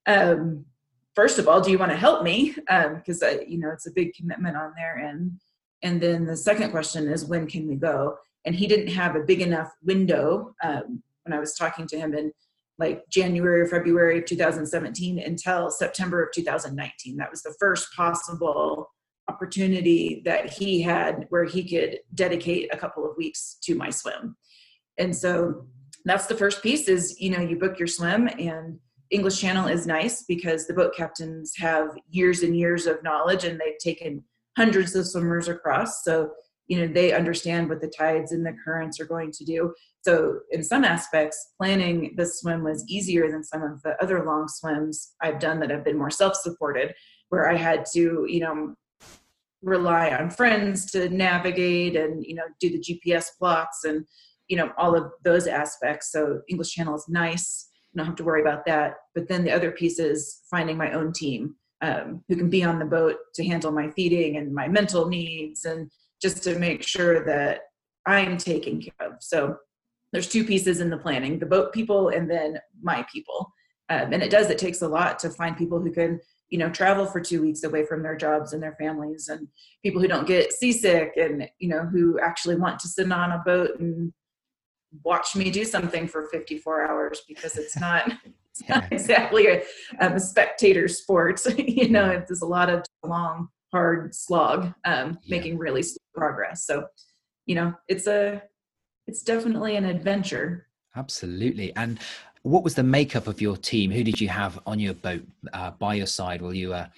Um, 0.06 0.64
first 1.14 1.38
of 1.38 1.48
all, 1.48 1.60
do 1.60 1.70
you 1.70 1.78
want 1.78 1.92
to 1.92 1.96
help 1.96 2.22
me? 2.22 2.54
Because 2.66 3.22
um, 3.22 3.38
you 3.46 3.58
know 3.58 3.70
it's 3.70 3.86
a 3.86 3.92
big 3.92 4.14
commitment 4.14 4.56
on 4.56 4.72
their 4.76 4.98
end. 4.98 5.32
And 5.82 6.00
then 6.00 6.26
the 6.26 6.36
second 6.36 6.70
question 6.70 7.08
is, 7.08 7.24
when 7.24 7.46
can 7.46 7.68
we 7.68 7.74
go? 7.74 8.16
And 8.44 8.54
he 8.54 8.66
didn't 8.66 8.92
have 8.92 9.16
a 9.16 9.20
big 9.20 9.40
enough 9.40 9.70
window 9.82 10.54
um, 10.62 11.02
when 11.24 11.32
I 11.32 11.40
was 11.40 11.54
talking 11.54 11.86
to 11.88 11.98
him. 11.98 12.14
in 12.14 12.32
like 12.78 13.08
January 13.08 13.60
or 13.60 13.66
February 13.66 14.18
of 14.18 14.24
2017 14.24 15.18
until 15.20 15.70
September 15.70 16.22
of 16.22 16.32
2019. 16.32 17.16
That 17.16 17.30
was 17.30 17.42
the 17.42 17.54
first 17.60 17.94
possible 17.94 18.90
opportunity 19.28 20.22
that 20.24 20.52
he 20.52 20.82
had 20.82 21.26
where 21.28 21.44
he 21.44 21.62
could 21.68 22.00
dedicate 22.14 22.72
a 22.72 22.76
couple 22.76 23.08
of 23.08 23.16
weeks 23.16 23.58
to 23.62 23.74
my 23.76 23.90
swim. 23.90 24.36
And 24.98 25.14
so 25.14 25.66
that's 26.04 26.26
the 26.26 26.34
first 26.34 26.62
piece 26.62 26.88
is, 26.88 27.20
you 27.20 27.30
know, 27.30 27.40
you 27.40 27.56
book 27.56 27.78
your 27.78 27.86
swim 27.86 28.28
and 28.38 28.78
English 29.10 29.40
Channel 29.40 29.68
is 29.68 29.86
nice 29.86 30.24
because 30.24 30.66
the 30.66 30.74
boat 30.74 30.94
captains 30.96 31.52
have 31.58 31.90
years 32.10 32.42
and 32.42 32.56
years 32.56 32.86
of 32.86 33.02
knowledge 33.02 33.44
and 33.44 33.60
they've 33.60 33.78
taken 33.78 34.24
hundreds 34.56 34.96
of 34.96 35.06
swimmers 35.06 35.48
across. 35.48 36.02
So, 36.02 36.30
you 36.68 36.80
know, 36.80 36.92
they 36.92 37.12
understand 37.12 37.68
what 37.68 37.80
the 37.80 37.92
tides 37.96 38.32
and 38.32 38.44
the 38.46 38.56
currents 38.64 39.00
are 39.00 39.06
going 39.06 39.30
to 39.32 39.44
do. 39.44 39.74
So, 40.02 40.40
in 40.50 40.62
some 40.62 40.84
aspects, 40.84 41.52
planning 41.58 42.14
the 42.16 42.26
swim 42.26 42.64
was 42.64 42.84
easier 42.88 43.30
than 43.30 43.44
some 43.44 43.62
of 43.62 43.82
the 43.82 44.00
other 44.02 44.24
long 44.24 44.48
swims 44.48 45.12
I've 45.20 45.38
done 45.38 45.60
that 45.60 45.70
have 45.70 45.84
been 45.84 45.98
more 45.98 46.10
self 46.10 46.34
supported, 46.36 46.94
where 47.28 47.48
I 47.50 47.56
had 47.56 47.84
to, 47.94 48.26
you 48.28 48.40
know, 48.40 48.74
rely 49.62 50.10
on 50.10 50.30
friends 50.30 50.90
to 50.92 51.08
navigate 51.08 51.96
and, 51.96 52.24
you 52.24 52.34
know, 52.34 52.44
do 52.60 52.70
the 52.70 52.80
GPS 52.80 53.26
plots 53.38 53.84
and, 53.84 54.04
you 54.48 54.56
know, 54.56 54.72
all 54.76 54.96
of 54.96 55.12
those 55.24 55.46
aspects. 55.46 56.10
So, 56.10 56.40
English 56.48 56.72
Channel 56.72 56.96
is 56.96 57.06
nice 57.08 57.68
don't 57.96 58.06
have 58.06 58.16
to 58.16 58.24
worry 58.24 58.40
about 58.40 58.64
that. 58.66 58.94
But 59.14 59.28
then 59.28 59.44
the 59.44 59.52
other 59.52 59.70
piece 59.70 59.98
is 59.98 60.42
finding 60.50 60.76
my 60.76 60.92
own 60.92 61.12
team 61.12 61.56
um, 61.82 62.22
who 62.28 62.36
can 62.36 62.48
be 62.48 62.64
on 62.64 62.78
the 62.78 62.84
boat 62.84 63.16
to 63.34 63.44
handle 63.44 63.72
my 63.72 63.90
feeding 63.90 64.36
and 64.36 64.54
my 64.54 64.68
mental 64.68 65.08
needs 65.08 65.64
and 65.64 65.90
just 66.22 66.42
to 66.44 66.58
make 66.58 66.82
sure 66.82 67.24
that 67.24 67.62
I'm 68.06 68.36
taken 68.38 68.80
care 68.80 69.08
of. 69.08 69.16
So 69.20 69.56
there's 70.12 70.28
two 70.28 70.44
pieces 70.44 70.80
in 70.80 70.90
the 70.90 70.98
planning 70.98 71.38
the 71.38 71.46
boat 71.46 71.72
people 71.72 72.08
and 72.08 72.30
then 72.30 72.58
my 72.80 73.04
people. 73.12 73.52
Um, 73.88 74.12
and 74.12 74.22
it 74.22 74.30
does, 74.30 74.48
it 74.48 74.58
takes 74.58 74.82
a 74.82 74.88
lot 74.88 75.18
to 75.20 75.30
find 75.30 75.56
people 75.56 75.80
who 75.80 75.90
can 75.92 76.20
you 76.48 76.58
know 76.58 76.70
travel 76.70 77.06
for 77.06 77.20
two 77.20 77.40
weeks 77.40 77.64
away 77.64 77.84
from 77.84 78.02
their 78.02 78.16
jobs 78.16 78.52
and 78.52 78.62
their 78.62 78.76
families 78.78 79.28
and 79.28 79.48
people 79.82 80.02
who 80.02 80.06
don't 80.06 80.26
get 80.26 80.52
seasick 80.52 81.14
and 81.16 81.48
you 81.58 81.68
know 81.68 81.86
who 81.86 82.20
actually 82.20 82.56
want 82.56 82.78
to 82.78 82.88
sit 82.88 83.10
on 83.10 83.32
a 83.32 83.42
boat 83.46 83.80
and 83.80 84.12
watch 85.04 85.34
me 85.34 85.50
do 85.50 85.64
something 85.64 86.06
for 86.06 86.28
54 86.28 86.86
hours 86.86 87.22
because 87.26 87.56
it's 87.56 87.78
not, 87.78 88.12
it's 88.50 88.68
not 88.68 88.84
exactly 88.92 89.46
a, 89.46 89.62
a, 90.00 90.20
spectator 90.20 90.88
sport. 90.88 91.40
you 91.58 91.88
know, 91.88 92.22
there's 92.26 92.42
a 92.42 92.46
lot 92.46 92.68
of 92.68 92.84
long, 93.02 93.48
hard 93.72 94.14
slog, 94.14 94.72
um, 94.84 95.18
yeah. 95.22 95.36
making 95.36 95.58
really 95.58 95.82
slow 95.82 96.02
progress. 96.14 96.64
So, 96.64 96.86
you 97.46 97.54
know, 97.54 97.74
it's 97.88 98.06
a, 98.06 98.42
it's 99.06 99.22
definitely 99.22 99.76
an 99.76 99.84
adventure. 99.84 100.66
Absolutely. 100.94 101.74
And 101.74 101.98
what 102.42 102.64
was 102.64 102.74
the 102.74 102.82
makeup 102.82 103.26
of 103.26 103.40
your 103.40 103.56
team? 103.56 103.90
Who 103.90 104.04
did 104.04 104.20
you 104.20 104.28
have 104.28 104.60
on 104.66 104.78
your 104.78 104.94
boat 104.94 105.22
uh, 105.52 105.70
by 105.72 105.94
your 105.94 106.06
side 106.06 106.42
while 106.42 106.54
you 106.54 106.70
were 106.70 106.88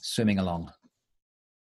swimming 0.00 0.38
along? 0.38 0.72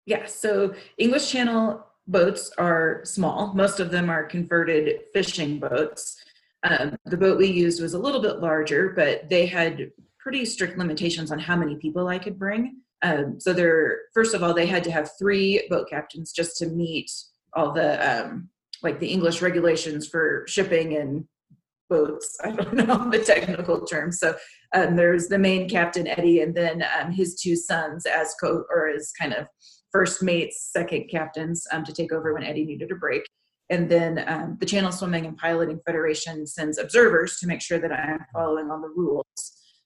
Yeah, 0.06 0.26
so 0.26 0.74
English 0.98 1.32
Channel 1.32 1.86
boats 2.08 2.52
are 2.58 3.02
small. 3.06 3.54
Most 3.54 3.80
of 3.80 3.92
them 3.92 4.10
are 4.10 4.24
converted 4.24 5.02
fishing 5.14 5.60
boats. 5.60 6.18
Um, 6.64 6.98
the 7.06 7.18
boat 7.18 7.38
we 7.38 7.48
used 7.48 7.82
was 7.82 7.94
a 7.94 8.00
little 8.00 8.22
bit 8.22 8.40
larger, 8.40 8.90
but 8.90 9.30
they 9.30 9.46
had 9.46 9.92
pretty 10.20 10.46
strict 10.46 10.78
limitations 10.78 11.32
on 11.32 11.40
how 11.40 11.56
many 11.56 11.76
people 11.76 12.08
I 12.08 12.20
could 12.20 12.40
bring. 12.40 12.83
Um, 13.04 13.40
so 13.40 13.54
they're 13.54 14.00
first 14.14 14.34
of 14.34 14.44
all, 14.44 14.54
they 14.54 14.66
had 14.66 14.84
to 14.86 14.92
have 14.92 15.12
three 15.20 15.68
boat 15.70 15.90
captains 15.90 16.32
just 16.32 16.58
to 16.58 16.68
meet 16.68 17.12
all 17.54 17.72
the 17.72 18.24
um, 18.26 18.50
like 18.82 19.00
the 19.00 19.08
English 19.08 19.42
regulations 19.42 20.08
for 20.08 20.46
shipping 20.48 20.96
and 20.98 21.26
boats. 21.90 22.38
I 22.44 22.52
don't 22.52 22.74
know 22.74 23.10
the 23.10 23.20
technical 23.20 23.86
terms. 23.86 24.20
So 24.20 24.36
um, 24.74 24.96
there's 24.96 25.28
the 25.28 25.38
main 25.38 25.70
captain 25.70 26.08
Eddie, 26.08 26.42
and 26.42 26.56
then 26.56 26.84
um, 27.00 27.12
his 27.12 27.36
two 27.36 27.56
sons 27.56 28.06
as 28.06 28.34
co 28.42 28.64
or 28.70 28.90
as 28.90 29.12
kind 29.20 29.34
of 29.34 29.48
first 29.92 30.24
mates, 30.24 30.70
second 30.72 31.08
captains 31.10 31.66
um, 31.72 31.84
to 31.86 31.94
take 31.94 32.12
over 32.12 32.34
when 32.34 32.44
Eddie 32.44 32.66
needed 32.66 32.92
a 32.92 32.96
break. 32.96 33.24
And 33.70 33.90
then 33.90 34.24
um, 34.28 34.58
the 34.60 34.66
Channel 34.66 34.92
Swimming 34.92 35.26
and 35.26 35.38
Piloting 35.38 35.80
Federation 35.86 36.46
sends 36.46 36.78
observers 36.78 37.38
to 37.40 37.48
make 37.48 37.62
sure 37.62 37.80
that 37.80 37.92
I 37.92 38.14
am 38.14 38.26
following 38.34 38.70
all 38.70 38.82
the 38.82 38.90
rules. 38.90 39.26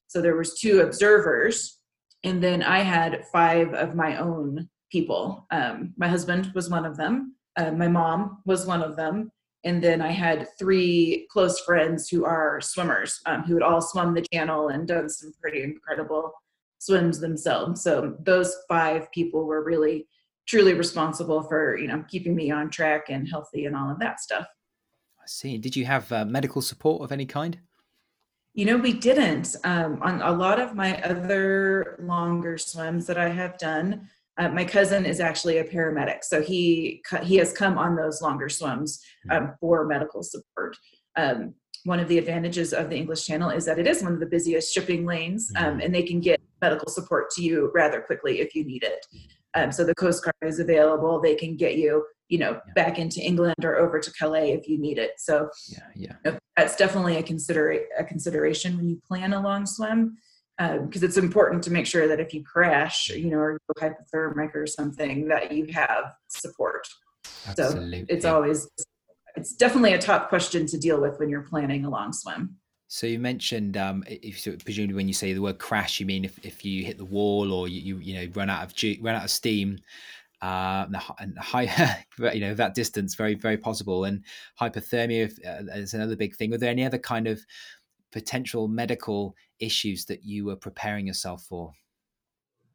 So 0.07 0.21
there 0.21 0.35
was 0.35 0.57
two 0.59 0.81
observers, 0.81 1.79
and 2.23 2.41
then 2.41 2.63
I 2.63 2.79
had 2.79 3.25
five 3.31 3.73
of 3.73 3.95
my 3.95 4.17
own 4.17 4.69
people. 4.91 5.45
Um, 5.51 5.93
my 5.97 6.07
husband 6.07 6.51
was 6.55 6.69
one 6.69 6.85
of 6.85 6.97
them. 6.97 7.35
Uh, 7.55 7.71
my 7.71 7.87
mom 7.87 8.41
was 8.45 8.65
one 8.65 8.81
of 8.81 8.95
them. 8.95 9.31
And 9.63 9.83
then 9.83 10.01
I 10.01 10.11
had 10.11 10.47
three 10.57 11.27
close 11.31 11.59
friends 11.61 12.07
who 12.07 12.25
are 12.25 12.61
swimmers 12.61 13.19
um, 13.25 13.43
who 13.43 13.55
had 13.55 13.63
all 13.63 13.81
swum 13.81 14.13
the 14.13 14.25
channel 14.31 14.69
and 14.69 14.87
done 14.87 15.09
some 15.09 15.33
pretty 15.41 15.63
incredible 15.63 16.31
swims 16.79 17.19
themselves. 17.19 17.81
So 17.81 18.15
those 18.19 18.55
five 18.69 19.11
people 19.11 19.45
were 19.45 19.63
really 19.63 20.07
truly 20.47 20.73
responsible 20.73 21.43
for 21.43 21.77
you 21.77 21.87
know 21.87 22.03
keeping 22.07 22.35
me 22.35 22.51
on 22.51 22.69
track 22.69 23.07
and 23.09 23.27
healthy 23.27 23.65
and 23.65 23.75
all 23.75 23.91
of 23.91 23.99
that 23.99 24.19
stuff. 24.21 24.47
I 25.19 25.25
see. 25.25 25.57
Did 25.57 25.75
you 25.75 25.85
have 25.85 26.09
uh, 26.11 26.23
medical 26.23 26.61
support 26.61 27.01
of 27.01 27.11
any 27.11 27.25
kind? 27.25 27.59
You 28.57 28.65
know, 28.65 28.77
we 28.77 28.91
didn't. 28.91 29.55
Um, 29.63 29.99
on 30.01 30.19
a 30.23 30.31
lot 30.31 30.59
of 30.59 30.73
my 30.73 30.99
other 31.03 31.95
longer 32.01 32.57
swims 32.57 33.05
that 33.05 33.15
I 33.15 33.29
have 33.29 33.55
done, 33.59 34.09
uh, 34.39 34.49
my 34.49 34.65
cousin 34.65 35.05
is 35.05 35.19
actually 35.19 35.59
a 35.59 35.63
paramedic, 35.63 36.23
so 36.23 36.41
he 36.41 37.03
he 37.21 37.35
has 37.35 37.53
come 37.53 37.77
on 37.77 37.95
those 37.95 38.19
longer 38.19 38.49
swims 38.49 38.99
hmm. 39.25 39.31
um, 39.31 39.53
for 39.59 39.85
medical 39.85 40.23
support. 40.23 40.75
Um, 41.15 41.53
one 41.83 41.99
of 41.99 42.07
the 42.07 42.17
advantages 42.17 42.73
of 42.73 42.89
the 42.89 42.95
English 42.95 43.27
Channel 43.27 43.51
is 43.51 43.63
that 43.65 43.77
it 43.77 43.85
is 43.85 44.01
one 44.01 44.13
of 44.13 44.19
the 44.19 44.25
busiest 44.25 44.73
shipping 44.73 45.05
lanes, 45.05 45.51
um, 45.55 45.65
mm-hmm. 45.65 45.81
and 45.81 45.93
they 45.93 46.03
can 46.03 46.19
get 46.19 46.41
medical 46.59 46.89
support 46.89 47.29
to 47.35 47.43
you 47.43 47.71
rather 47.75 48.01
quickly 48.01 48.39
if 48.39 48.55
you 48.55 48.65
need 48.65 48.81
it. 48.81 49.05
Um, 49.53 49.71
so 49.71 49.83
the 49.83 49.93
Coast 49.93 50.23
Guard 50.23 50.33
is 50.41 50.57
available; 50.57 51.21
they 51.21 51.35
can 51.35 51.57
get 51.57 51.77
you, 51.77 52.03
you 52.29 52.37
know, 52.37 52.59
yeah. 52.67 52.73
back 52.73 52.99
into 52.99 53.19
England 53.21 53.63
or 53.63 53.77
over 53.77 53.99
to 53.99 54.11
Calais 54.13 54.51
if 54.51 54.67
you 54.67 54.77
need 54.77 54.97
it. 54.97 55.11
So, 55.17 55.49
yeah, 55.69 55.79
yeah, 55.95 56.13
you 56.25 56.31
know, 56.31 56.39
that's 56.55 56.75
definitely 56.75 57.17
a 57.17 57.23
consider 57.23 57.79
a 57.97 58.03
consideration 58.03 58.77
when 58.77 58.89
you 58.89 58.99
plan 59.07 59.33
a 59.33 59.41
long 59.41 59.65
swim 59.65 60.17
because 60.57 61.03
um, 61.03 61.07
it's 61.07 61.17
important 61.17 61.63
to 61.63 61.71
make 61.71 61.85
sure 61.85 62.07
that 62.07 62.19
if 62.19 62.33
you 62.33 62.43
crash, 62.43 63.09
you 63.09 63.29
know, 63.29 63.37
or 63.37 63.53
you 63.53 63.59
hypothermic 63.79 64.55
or 64.55 64.65
something, 64.65 65.27
that 65.27 65.51
you 65.51 65.67
have 65.71 66.13
support. 66.29 66.87
Absolutely. 67.47 67.99
So 67.99 68.05
it's 68.09 68.25
always 68.25 68.67
it's 69.35 69.53
definitely 69.53 69.93
a 69.93 69.99
top 69.99 70.29
question 70.29 70.65
to 70.65 70.77
deal 70.77 70.99
with 70.99 71.19
when 71.19 71.29
you're 71.29 71.43
planning 71.43 71.85
a 71.85 71.89
long 71.89 72.11
swim. 72.11 72.55
So 72.89 73.05
you 73.05 73.19
mentioned, 73.19 73.75
um, 73.75 74.03
if 74.07 74.39
so 74.39 74.55
presumably 74.63 74.95
when 74.95 75.07
you 75.07 75.13
say 75.13 75.33
the 75.33 75.41
word 75.41 75.59
crash, 75.59 75.99
you 75.99 76.05
mean 76.05 76.25
if, 76.25 76.43
if 76.43 76.63
you 76.63 76.85
hit 76.85 76.97
the 76.97 77.05
wall 77.05 77.51
or 77.51 77.67
you, 77.67 77.81
you, 77.81 77.97
you 77.97 78.13
know 78.15 78.31
run 78.33 78.49
out 78.49 78.63
of 78.63 78.73
run 79.01 79.15
out 79.15 79.25
of 79.25 79.29
steam, 79.29 79.77
uh, 80.41 80.85
and 81.19 81.37
high, 81.37 82.05
you 82.33 82.41
know 82.41 82.53
that 82.53 82.75
distance 82.75 83.15
very 83.15 83.35
very 83.35 83.57
possible. 83.57 84.05
And 84.05 84.23
hypothermia 84.59 85.31
uh, 85.45 85.77
is 85.77 85.93
another 85.93 86.15
big 86.15 86.35
thing. 86.35 86.51
Were 86.51 86.57
there 86.57 86.71
any 86.71 86.85
other 86.85 86.99
kind 86.99 87.27
of 87.27 87.39
potential 88.11 88.67
medical 88.67 89.35
issues 89.59 90.05
that 90.05 90.23
you 90.23 90.45
were 90.45 90.55
preparing 90.55 91.07
yourself 91.07 91.43
for? 91.43 91.73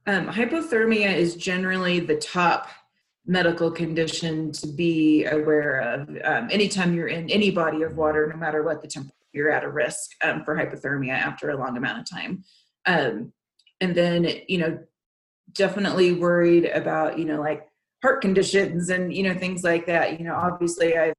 Um, 0.07 0.27
hypothermia 0.27 1.15
is 1.15 1.37
generally 1.37 2.01
the 2.01 2.17
top 2.17 2.69
medical 3.25 3.71
condition 3.71 4.51
to 4.53 4.67
be 4.67 5.25
aware 5.27 5.79
of. 5.81 6.09
Um, 6.25 6.49
anytime 6.51 6.95
you're 6.95 7.09
in 7.09 7.31
any 7.31 7.51
body 7.51 7.83
of 7.83 7.97
water, 7.97 8.27
no 8.27 8.37
matter 8.37 8.63
what 8.63 8.83
the 8.83 8.89
temperature, 8.89 9.15
you're 9.33 9.51
at 9.51 9.65
a 9.65 9.71
risk 9.71 10.11
um, 10.23 10.45
for 10.45 10.57
hypothermia 10.57 11.13
after 11.13 11.51
a 11.51 11.57
long 11.57 11.77
amount 11.77 12.01
of 12.01 12.11
time. 12.11 12.45
Um, 12.87 13.33
and 13.81 13.95
then, 13.95 14.29
you 14.49 14.59
know, 14.59 14.79
definitely 15.55 16.13
worried 16.13 16.67
about, 16.67 17.19
you 17.19 17.25
know, 17.25 17.41
like 17.41 17.69
heart 18.03 18.21
conditions 18.21 18.91
and, 18.91 19.15
you 19.15 19.23
know, 19.23 19.35
things 19.35 19.63
like 19.63 19.87
that. 19.87 20.19
You 20.19 20.27
know, 20.27 20.35
obviously 20.35 20.97
I've, 20.97 21.15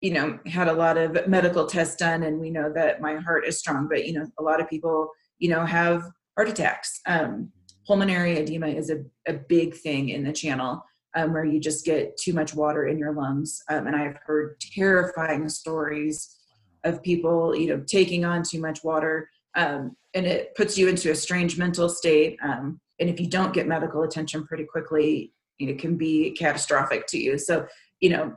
you 0.00 0.12
know, 0.12 0.38
had 0.46 0.68
a 0.68 0.72
lot 0.72 0.96
of 0.96 1.28
medical 1.28 1.66
tests 1.66 1.96
done 1.96 2.22
and 2.22 2.40
we 2.40 2.50
know 2.50 2.72
that 2.74 3.00
my 3.00 3.16
heart 3.16 3.46
is 3.46 3.58
strong, 3.58 3.86
but, 3.88 4.06
you 4.06 4.14
know, 4.14 4.26
a 4.38 4.42
lot 4.42 4.60
of 4.60 4.68
people, 4.68 5.10
you 5.38 5.50
know, 5.50 5.64
have 5.64 6.02
heart 6.36 6.48
attacks. 6.48 7.00
Um, 7.06 7.52
pulmonary 7.86 8.38
edema 8.38 8.68
is 8.68 8.90
a, 8.90 9.04
a 9.26 9.34
big 9.34 9.74
thing 9.74 10.08
in 10.10 10.24
the 10.24 10.32
channel 10.32 10.84
um, 11.16 11.32
where 11.32 11.44
you 11.44 11.60
just 11.60 11.84
get 11.84 12.16
too 12.16 12.32
much 12.32 12.54
water 12.54 12.86
in 12.86 12.98
your 12.98 13.12
lungs. 13.12 13.62
Um, 13.68 13.86
and 13.86 13.96
I've 13.96 14.16
heard 14.24 14.60
terrifying 14.74 15.48
stories 15.48 16.36
of 16.84 17.02
people, 17.02 17.54
you 17.54 17.68
know, 17.68 17.82
taking 17.86 18.24
on 18.24 18.42
too 18.42 18.60
much 18.60 18.82
water, 18.84 19.28
um, 19.54 19.96
and 20.14 20.26
it 20.26 20.54
puts 20.54 20.78
you 20.78 20.88
into 20.88 21.10
a 21.10 21.14
strange 21.14 21.58
mental 21.58 21.88
state. 21.88 22.38
And 23.00 23.08
if 23.08 23.18
you 23.18 23.26
don't 23.26 23.52
get 23.52 23.66
medical 23.66 24.02
attention 24.02 24.46
pretty 24.46 24.64
quickly, 24.64 25.32
it 25.58 25.78
can 25.78 25.96
be 25.96 26.30
catastrophic 26.32 27.06
to 27.08 27.18
you. 27.18 27.38
So, 27.38 27.66
you 28.00 28.10
know, 28.10 28.36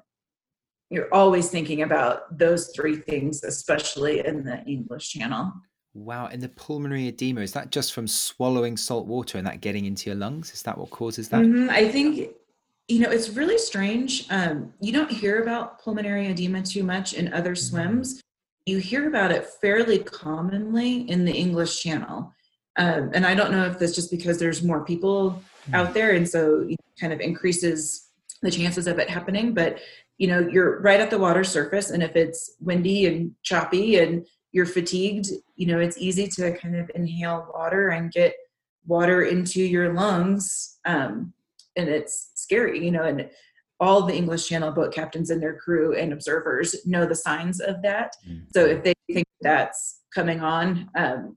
you're 0.89 1.13
always 1.13 1.50
thinking 1.50 1.82
about 1.82 2.38
those 2.38 2.70
three 2.75 2.96
things, 2.96 3.43
especially 3.43 4.25
in 4.25 4.43
the 4.43 4.63
English 4.65 5.12
Channel. 5.12 5.53
Wow. 5.93 6.27
And 6.27 6.41
the 6.41 6.50
pulmonary 6.50 7.08
edema, 7.08 7.41
is 7.41 7.53
that 7.53 7.72
just 7.72 7.93
from 7.93 8.08
swallowing 8.08 8.77
salt 8.77 9.08
water 9.08 9.38
and 9.38 9.46
that 9.46 9.62
getting 9.62 9.86
into 9.86 10.10
your 10.10 10.17
lungs? 10.17 10.53
Is 10.53 10.63
that 10.63 10.77
what 10.77 10.89
causes 10.89 11.29
that? 11.29 11.41
Mm-hmm. 11.41 11.70
I 11.70 11.88
think 11.88 12.34
you 12.88 13.00
know, 13.00 13.10
it's 13.10 13.29
really 13.29 13.58
strange. 13.58 14.25
Um, 14.29 14.74
you 14.82 14.91
don't 14.91 15.10
hear 15.10 15.41
about 15.41 15.82
pulmonary 15.82 16.27
edema 16.27 16.62
too 16.62 16.84
much 16.84 17.13
in 17.13 17.34
other 17.34 17.55
mm-hmm. 17.55 17.75
swims. 17.75 18.22
you 18.65 18.77
hear 18.77 19.08
about 19.08 19.32
it 19.32 19.46
fairly 19.62 20.00
commonly 20.00 21.10
in 21.10 21.25
the 21.25 21.34
English 21.34 21.82
Channel. 21.82 22.34
Um, 22.77 23.11
and 23.13 23.25
I 23.25 23.35
don't 23.35 23.51
know 23.51 23.65
if 23.65 23.79
that's 23.79 23.95
just 23.95 24.11
because 24.11 24.39
there's 24.39 24.63
more 24.63 24.83
people 24.83 25.31
mm-hmm. 25.31 25.75
out 25.75 25.93
there, 25.93 26.11
and 26.11 26.27
so 26.27 26.61
you 26.61 26.71
know, 26.71 26.93
kind 26.99 27.13
of 27.13 27.19
increases 27.19 28.09
the 28.41 28.51
chances 28.51 28.87
of 28.87 28.99
it 28.99 29.09
happening. 29.09 29.53
But 29.53 29.79
you 30.17 30.27
know, 30.27 30.39
you're 30.39 30.79
right 30.81 30.99
at 30.99 31.09
the 31.09 31.17
water 31.17 31.43
surface, 31.43 31.91
and 31.91 32.01
if 32.01 32.15
it's 32.15 32.55
windy 32.59 33.05
and 33.05 33.31
choppy 33.43 33.97
and 33.97 34.25
you're 34.51 34.65
fatigued, 34.65 35.27
you 35.55 35.65
know, 35.65 35.79
it's 35.79 35.97
easy 35.97 36.27
to 36.27 36.55
kind 36.57 36.75
of 36.75 36.89
inhale 36.95 37.51
water 37.53 37.89
and 37.89 38.11
get 38.11 38.35
water 38.85 39.23
into 39.23 39.61
your 39.61 39.93
lungs. 39.93 40.77
Um, 40.85 41.33
and 41.75 41.89
it's 41.89 42.31
scary, 42.35 42.83
you 42.85 42.91
know, 42.91 43.03
and 43.03 43.29
all 43.79 44.03
the 44.03 44.15
English 44.15 44.47
Channel 44.47 44.71
boat 44.71 44.93
captains 44.93 45.29
and 45.29 45.41
their 45.41 45.55
crew 45.55 45.95
and 45.95 46.13
observers 46.13 46.85
know 46.85 47.05
the 47.05 47.15
signs 47.15 47.59
of 47.59 47.81
that. 47.81 48.15
Mm-hmm. 48.27 48.45
So 48.53 48.65
if 48.65 48.83
they 48.83 48.93
think 49.11 49.25
that's 49.41 50.01
coming 50.13 50.39
on, 50.39 50.89
um, 50.95 51.35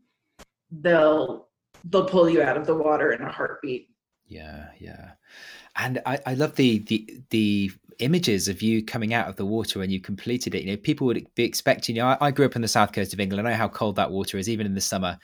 they'll 0.70 1.48
they'll 1.84 2.08
pull 2.08 2.28
you 2.28 2.42
out 2.42 2.56
of 2.56 2.66
the 2.66 2.74
water 2.74 3.12
in 3.12 3.22
a 3.22 3.30
heartbeat. 3.30 3.88
Yeah, 4.26 4.68
yeah. 4.78 5.12
And 5.76 6.00
I, 6.06 6.18
I 6.26 6.34
love 6.34 6.56
the 6.56 6.78
the 6.80 7.20
the 7.30 7.70
images 7.98 8.48
of 8.48 8.60
you 8.60 8.84
coming 8.84 9.14
out 9.14 9.28
of 9.28 9.36
the 9.36 9.46
water 9.46 9.78
when 9.78 9.90
you 9.90 10.00
completed 10.00 10.54
it. 10.54 10.64
You 10.64 10.72
know, 10.72 10.76
people 10.76 11.06
would 11.06 11.26
be 11.34 11.44
expecting. 11.44 11.96
You 11.96 12.02
know, 12.02 12.08
I, 12.08 12.26
I 12.26 12.30
grew 12.30 12.46
up 12.46 12.56
on 12.56 12.62
the 12.62 12.68
south 12.68 12.92
coast 12.92 13.12
of 13.12 13.20
England. 13.20 13.46
I 13.46 13.50
know 13.50 13.56
how 13.56 13.68
cold 13.68 13.96
that 13.96 14.10
water 14.10 14.38
is, 14.38 14.48
even 14.48 14.66
in 14.66 14.74
the 14.74 14.80
summer. 14.80 15.18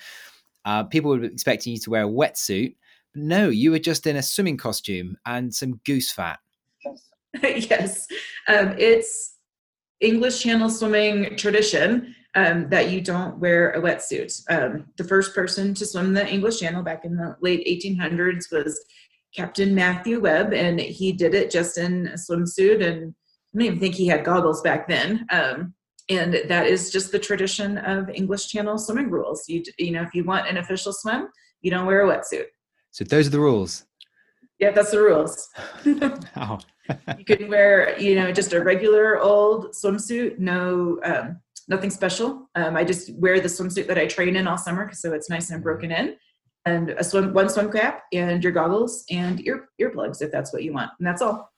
Uh, 0.65 0.85
people 0.85 1.11
would 1.11 1.23
be 1.23 1.27
expecting 1.27 1.73
you 1.73 1.79
to 1.81 1.91
wear 1.91 2.05
a 2.05 2.09
wetsuit. 2.09 2.77
No, 3.15 3.49
you 3.49 3.73
were 3.73 3.79
just 3.79 4.07
in 4.07 4.17
a 4.17 4.23
swimming 4.23 4.57
costume 4.57 5.17
and 5.27 5.55
some 5.55 5.81
goose 5.85 6.11
fat. 6.11 6.39
yes, 7.43 8.07
um, 8.49 8.75
it's 8.79 9.37
English 10.01 10.43
Channel 10.43 10.71
swimming 10.71 11.37
tradition 11.37 12.15
um, 12.35 12.69
that 12.71 12.91
you 12.91 13.01
don't 13.01 13.39
wear 13.39 13.73
a 13.73 13.81
wetsuit. 13.81 14.43
Um, 14.49 14.87
the 14.97 15.05
first 15.05 15.35
person 15.35 15.75
to 15.75 15.87
swim 15.87 16.15
the 16.15 16.27
English 16.27 16.61
Channel 16.61 16.83
back 16.83 17.05
in 17.05 17.17
the 17.17 17.37
late 17.41 17.67
1800s 17.67 18.51
was 18.51 18.83
Captain 19.35 19.75
Matthew 19.75 20.21
Webb, 20.21 20.53
and 20.53 20.81
he 20.81 21.13
did 21.13 21.35
it 21.35 21.51
just 21.51 21.79
in 21.79 22.09
a 22.09 22.15
swimsuit. 22.15 22.85
And 22.85 23.15
I 23.55 23.59
don't 23.59 23.67
even 23.67 23.81
think 23.81 23.95
he 23.95 24.07
had 24.07 24.25
goggles 24.25 24.63
back 24.63 24.89
then. 24.89 25.27
Um, 25.31 25.75
and 26.09 26.35
that 26.49 26.67
is 26.67 26.91
just 26.91 27.13
the 27.13 27.19
tradition 27.19 27.79
of 27.79 28.11
English 28.11 28.49
Channel 28.49 28.79
swimming 28.79 29.11
rules. 29.11 29.49
You 29.49 29.63
you 29.79 29.93
know, 29.93 30.03
if 30.03 30.15
you 30.15 30.25
want 30.25 30.49
an 30.49 30.57
official 30.57 30.93
swim, 30.93 31.29
you 31.61 31.71
don't 31.71 31.87
wear 31.87 32.03
a 32.03 32.09
wetsuit. 32.09 32.47
So 32.91 33.05
those 33.05 33.29
are 33.29 33.31
the 33.31 33.41
rules. 33.41 33.85
Yeah, 34.59 34.71
that's 34.71 34.91
the 34.91 35.01
rules. 35.01 35.49
oh. 36.37 36.59
you 37.19 37.25
can 37.25 37.49
wear, 37.49 37.99
you 37.99 38.15
know, 38.17 38.33
just 38.33 38.53
a 38.53 38.63
regular 38.63 39.21
old 39.21 39.73
swimsuit, 39.73 40.39
no 40.39 41.01
um, 41.05 41.41
nothing 41.69 41.91
special. 41.91 42.49
Um, 42.55 42.77
I 42.77 42.85
just 42.85 43.15
wear 43.15 43.41
the 43.41 43.49
swimsuit 43.49 43.87
that 43.87 43.99
I 43.99 44.07
train 44.07 44.37
in 44.37 44.47
all 44.47 44.59
summer, 44.59 44.91
so 44.93 45.13
it's 45.13 45.31
nice 45.31 45.51
and 45.51 45.63
broken 45.63 45.93
in, 45.93 46.17
and 46.65 46.91
a 46.91 47.05
swim 47.05 47.33
one 47.33 47.49
swim 47.49 47.71
cap 47.71 48.05
and 48.13 48.43
your 48.43 48.53
goggles 48.53 49.05
and 49.11 49.47
ear 49.47 49.69
earplugs 49.81 50.23
if 50.23 50.31
that's 50.31 50.53
what 50.53 50.63
you 50.63 50.73
want, 50.73 50.91
and 50.99 51.07
that's 51.07 51.23
all. 51.23 51.53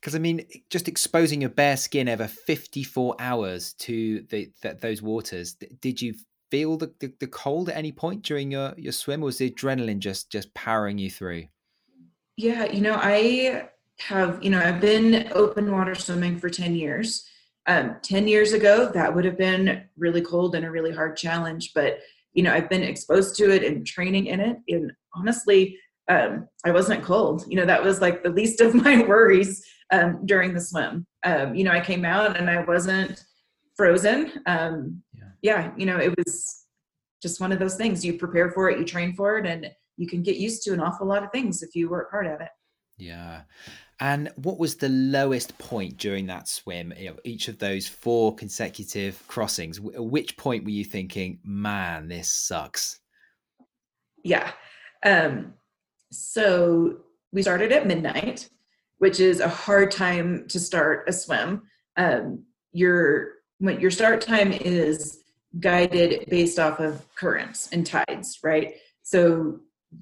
Because 0.00 0.14
I 0.14 0.18
mean, 0.18 0.46
just 0.70 0.88
exposing 0.88 1.42
your 1.42 1.50
bare 1.50 1.76
skin 1.76 2.08
over 2.08 2.26
fifty-four 2.26 3.16
hours 3.18 3.74
to 3.74 4.22
the, 4.30 4.50
those 4.80 5.02
waters, 5.02 5.54
did 5.54 6.00
you 6.00 6.14
feel 6.50 6.78
the, 6.78 6.90
the, 7.00 7.12
the 7.20 7.26
cold 7.26 7.68
at 7.68 7.76
any 7.76 7.92
point 7.92 8.22
during 8.22 8.50
your 8.50 8.74
your 8.76 8.92
swim, 8.92 9.22
or 9.22 9.26
was 9.26 9.38
the 9.38 9.50
adrenaline 9.50 9.98
just 9.98 10.30
just 10.30 10.52
powering 10.54 10.98
you 10.98 11.10
through? 11.10 11.44
Yeah, 12.36 12.64
you 12.64 12.80
know, 12.80 12.98
I 13.00 13.68
have 13.98 14.42
you 14.42 14.50
know 14.50 14.60
I've 14.60 14.80
been 14.80 15.30
open 15.32 15.70
water 15.70 15.94
swimming 15.94 16.38
for 16.38 16.48
ten 16.48 16.74
years. 16.74 17.28
Um, 17.68 17.96
10 18.02 18.26
years 18.26 18.52
ago, 18.52 18.90
that 18.94 19.14
would 19.14 19.24
have 19.24 19.38
been 19.38 19.84
really 19.96 20.22
cold 20.22 20.54
and 20.54 20.64
a 20.64 20.70
really 20.70 20.92
hard 20.92 21.16
challenge. 21.16 21.72
But, 21.74 22.00
you 22.32 22.42
know, 22.42 22.52
I've 22.52 22.68
been 22.68 22.82
exposed 22.82 23.36
to 23.36 23.50
it 23.54 23.62
and 23.62 23.86
training 23.86 24.26
in 24.26 24.40
it. 24.40 24.58
And 24.68 24.92
honestly, 25.14 25.78
um, 26.08 26.48
I 26.64 26.70
wasn't 26.70 27.04
cold. 27.04 27.44
You 27.46 27.56
know, 27.56 27.66
that 27.66 27.82
was 27.82 28.00
like 28.00 28.22
the 28.22 28.30
least 28.30 28.60
of 28.60 28.74
my 28.84 29.04
worries 29.04 29.64
um, 29.92 30.20
during 30.24 30.54
the 30.54 30.60
swim. 30.60 31.06
Um, 31.24 31.54
you 31.54 31.64
know, 31.64 31.72
I 31.72 31.80
came 31.80 32.04
out 32.04 32.36
and 32.36 32.50
I 32.50 32.64
wasn't 32.64 33.24
frozen. 33.76 34.32
Um, 34.46 35.02
yeah. 35.14 35.28
yeah, 35.42 35.72
you 35.76 35.86
know, 35.86 35.98
it 35.98 36.14
was 36.16 36.64
just 37.22 37.40
one 37.40 37.52
of 37.52 37.58
those 37.58 37.76
things. 37.76 38.04
You 38.04 38.18
prepare 38.18 38.50
for 38.50 38.70
it, 38.70 38.78
you 38.78 38.84
train 38.84 39.14
for 39.14 39.38
it, 39.38 39.46
and 39.46 39.70
you 39.96 40.06
can 40.06 40.22
get 40.22 40.36
used 40.36 40.62
to 40.64 40.72
an 40.72 40.80
awful 40.80 41.06
lot 41.06 41.22
of 41.22 41.30
things 41.32 41.62
if 41.62 41.74
you 41.74 41.88
work 41.88 42.10
hard 42.10 42.26
at 42.26 42.40
it. 42.40 42.48
Yeah. 42.96 43.42
And 44.00 44.30
what 44.36 44.58
was 44.58 44.76
the 44.76 44.88
lowest 44.88 45.58
point 45.58 45.96
during 45.96 46.26
that 46.26 46.46
swim? 46.46 46.92
each 47.24 47.48
of 47.48 47.58
those 47.58 47.88
four 47.88 48.34
consecutive 48.34 49.26
crossings. 49.26 49.78
At 49.78 50.04
which 50.04 50.36
point 50.36 50.64
were 50.64 50.70
you 50.70 50.84
thinking, 50.84 51.40
"Man, 51.44 52.08
this 52.08 52.32
sucks"? 52.32 53.00
Yeah. 54.22 54.52
Um, 55.04 55.54
so 56.10 56.98
we 57.32 57.42
started 57.42 57.72
at 57.72 57.86
midnight, 57.86 58.48
which 58.98 59.20
is 59.20 59.40
a 59.40 59.48
hard 59.48 59.90
time 59.90 60.46
to 60.48 60.60
start 60.60 61.08
a 61.08 61.12
swim. 61.12 61.62
Um, 61.96 62.44
your 62.72 63.32
your 63.60 63.90
start 63.90 64.20
time 64.20 64.52
is 64.52 65.24
guided 65.58 66.28
based 66.28 66.58
off 66.58 66.78
of 66.78 67.04
currents 67.14 67.68
and 67.72 67.84
tides, 67.86 68.38
right? 68.42 68.74
So 69.02 69.60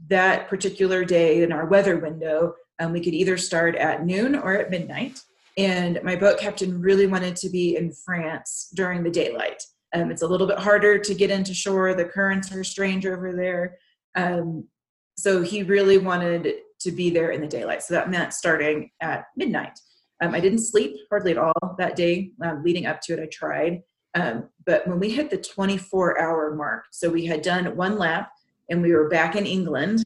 that 0.09 0.49
particular 0.49 1.05
day 1.05 1.43
in 1.43 1.53
our 1.53 1.67
weather 1.67 1.97
window, 1.99 2.55
um, 2.79 2.93
we 2.93 3.01
could 3.01 3.15
either 3.15 3.37
start 3.37 3.75
at 3.77 4.05
noon 4.05 4.35
or 4.35 4.55
at 4.55 4.71
midnight. 4.71 5.21
And 5.57 6.01
my 6.03 6.17
boat 6.17 6.39
captain 6.39 6.81
really 6.81 7.07
wanted 7.07 7.37
to 7.37 7.49
be 7.49 7.77
in 7.77 7.93
France 7.93 8.71
during 8.75 9.03
the 9.03 9.11
daylight. 9.11 9.63
Um, 9.95 10.11
it's 10.11 10.23
a 10.23 10.27
little 10.27 10.47
bit 10.47 10.59
harder 10.59 10.99
to 10.99 11.15
get 11.15 11.31
into 11.31 11.55
shore. 11.55 11.95
The 11.95 12.05
currents 12.05 12.53
are 12.53 12.65
strange 12.65 13.07
over 13.07 13.33
there. 13.33 13.79
Um, 14.15 14.69
so 15.17 15.43
he 15.43 15.63
really 15.63 15.97
wanted 15.97 16.57
to 16.81 16.91
be 16.93 17.09
there 17.09 17.31
in 17.31 17.41
the 17.41 17.47
daylight. 17.47 17.83
So 17.83 17.95
that 17.95 18.11
meant 18.11 18.35
starting 18.35 18.91
at 19.01 19.27
midnight. 19.37 19.79
Um, 20.21 20.35
I 20.35 20.41
didn't 20.41 20.59
sleep 20.59 20.97
hardly 21.09 21.33
at 21.33 21.39
all 21.39 21.75
that 21.79 21.97
day. 21.97 22.33
Um, 22.43 22.63
leading 22.63 22.87
up 22.87 23.01
to 23.03 23.15
it, 23.15 23.21
I 23.21 23.29
tried. 23.33 23.83
Um, 24.15 24.49
but 24.65 24.87
when 24.87 24.99
we 24.99 25.11
hit 25.11 25.31
the 25.31 25.37
24 25.37 26.21
hour 26.21 26.55
mark, 26.55 26.85
so 26.91 27.11
we 27.11 27.27
had 27.27 27.43
done 27.43 27.77
one 27.77 27.99
lap 27.99 28.31
and 28.69 28.83
we 28.83 28.93
were 28.93 29.09
back 29.09 29.37
in 29.37 29.47
England. 29.47 30.03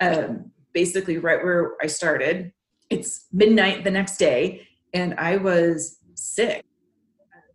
Um, 0.00 0.50
basically 0.78 1.18
right 1.18 1.42
where 1.42 1.72
I 1.82 1.88
started. 1.88 2.52
It's 2.88 3.26
midnight 3.32 3.82
the 3.82 3.90
next 3.90 4.16
day, 4.16 4.68
and 4.94 5.12
I 5.18 5.36
was 5.36 5.96
sick. 6.14 6.64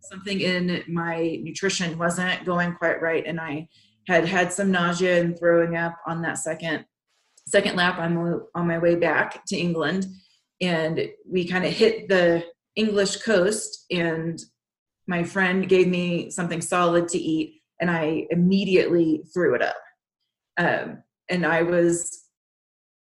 Something 0.02 0.42
in 0.42 0.84
my 0.88 1.38
nutrition 1.42 1.96
wasn't 1.96 2.44
going 2.44 2.74
quite 2.74 3.00
right, 3.00 3.24
and 3.26 3.40
I 3.40 3.68
had 4.06 4.26
had 4.26 4.52
some 4.52 4.70
nausea 4.70 5.22
and 5.22 5.38
throwing 5.38 5.74
up 5.74 5.96
on 6.06 6.20
that 6.20 6.36
second 6.36 6.84
second 7.48 7.76
lap. 7.76 7.98
I'm 7.98 8.42
on 8.54 8.66
my 8.66 8.78
way 8.78 8.94
back 8.94 9.46
to 9.46 9.56
England, 9.56 10.06
and 10.60 11.08
we 11.26 11.48
kind 11.48 11.64
of 11.64 11.72
hit 11.72 12.08
the 12.08 12.44
English 12.76 13.22
coast, 13.22 13.86
and 13.90 14.38
my 15.06 15.22
friend 15.24 15.66
gave 15.66 15.88
me 15.88 16.30
something 16.30 16.60
solid 16.60 17.08
to 17.08 17.18
eat, 17.18 17.62
and 17.80 17.90
I 17.90 18.26
immediately 18.28 19.22
threw 19.32 19.54
it 19.54 19.62
up. 19.62 19.80
Um, 20.58 21.02
and 21.30 21.46
I 21.46 21.62
was 21.62 22.23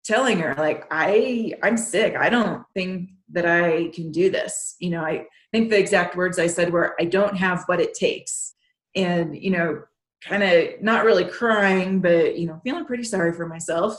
telling 0.07 0.39
her 0.39 0.55
like 0.57 0.87
i 0.91 1.53
i'm 1.63 1.77
sick. 1.77 2.17
I 2.17 2.29
don't 2.29 2.65
think 2.75 3.11
that 3.33 3.47
i 3.47 3.89
can 3.89 4.13
do 4.13 4.31
this. 4.31 4.77
You 4.79 4.91
know 4.91 5.05
i 5.05 5.27
think 5.53 5.71
the 5.71 5.79
exact 5.79 6.17
words 6.17 6.39
i 6.39 6.47
said 6.47 6.73
were 6.73 6.95
i 7.01 7.05
don't 7.05 7.37
have 7.37 7.65
what 7.67 7.81
it 7.81 7.95
takes. 7.95 8.55
And 8.95 9.37
you 9.37 9.51
know 9.51 9.83
kind 10.23 10.43
of 10.43 10.81
not 10.81 11.05
really 11.05 11.25
crying 11.25 12.01
but 12.01 12.39
you 12.39 12.47
know 12.47 12.61
feeling 12.65 12.87
pretty 12.87 13.05
sorry 13.05 13.33
for 13.33 13.47
myself. 13.47 13.99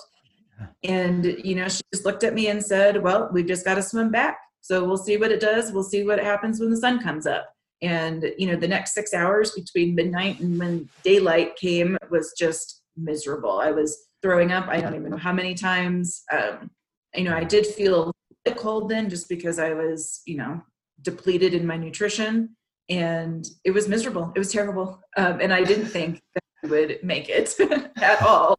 And 0.84 1.26
you 1.44 1.56
know 1.56 1.68
she 1.68 1.82
just 1.94 2.06
looked 2.06 2.24
at 2.24 2.34
me 2.34 2.48
and 2.48 2.64
said 2.64 3.04
well 3.04 3.30
we've 3.32 3.48
just 3.48 3.66
got 3.66 3.76
to 3.76 3.84
swim 3.84 4.12
back. 4.12 4.40
So 4.62 4.86
we'll 4.86 4.98
see 4.98 5.18
what 5.18 5.32
it 5.32 5.40
does. 5.40 5.72
We'll 5.72 5.84
see 5.84 6.04
what 6.04 6.20
happens 6.20 6.60
when 6.60 6.70
the 6.70 6.78
sun 6.78 7.02
comes 7.02 7.28
up. 7.28 7.54
And 7.82 8.32
you 8.38 8.48
know 8.48 8.56
the 8.56 8.68
next 8.68 8.94
six 8.94 9.14
hours 9.14 9.52
between 9.52 9.94
midnight 9.94 10.40
and 10.40 10.58
when 10.58 10.90
daylight 11.04 11.58
came 11.58 11.98
was 12.10 12.34
just 12.38 12.82
miserable. 12.96 13.60
I 13.60 13.72
was 13.72 14.07
throwing 14.22 14.52
up. 14.52 14.68
I 14.68 14.82
don't 14.82 14.96
even 14.96 15.12
know 15.12 15.18
how 15.18 15.34
many 15.34 15.54
times. 15.54 16.24
Um, 16.32 16.72
you 17.16 17.24
know, 17.24 17.36
I 17.36 17.44
did 17.44 17.66
feel 17.66 18.14
cold 18.56 18.90
then 18.90 19.10
just 19.10 19.30
because 19.30 19.60
I 19.60 19.74
was, 19.74 20.22
you 20.26 20.38
know, 20.38 20.62
depleted 21.02 21.54
in 21.54 21.66
my 21.66 21.78
nutrition 21.78 22.56
and 22.90 23.48
it 23.64 23.72
was 23.72 23.88
miserable. 23.88 24.32
It 24.36 24.40
was 24.40 24.52
terrible. 24.52 25.02
Um, 25.18 25.40
and 25.42 25.54
I 25.54 25.64
didn't 25.64 25.88
think 25.88 26.22
that 26.34 26.44
I 26.64 26.68
would 26.68 27.00
make 27.04 27.30
it 27.30 27.54
at 28.02 28.22
all. 28.22 28.58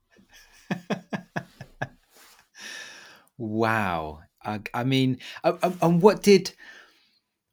wow. 3.39 4.21
I, 4.45 4.61
I 4.75 4.85
mean, 4.85 5.19
and 5.45 6.03
what 6.03 6.23
did, 6.23 6.53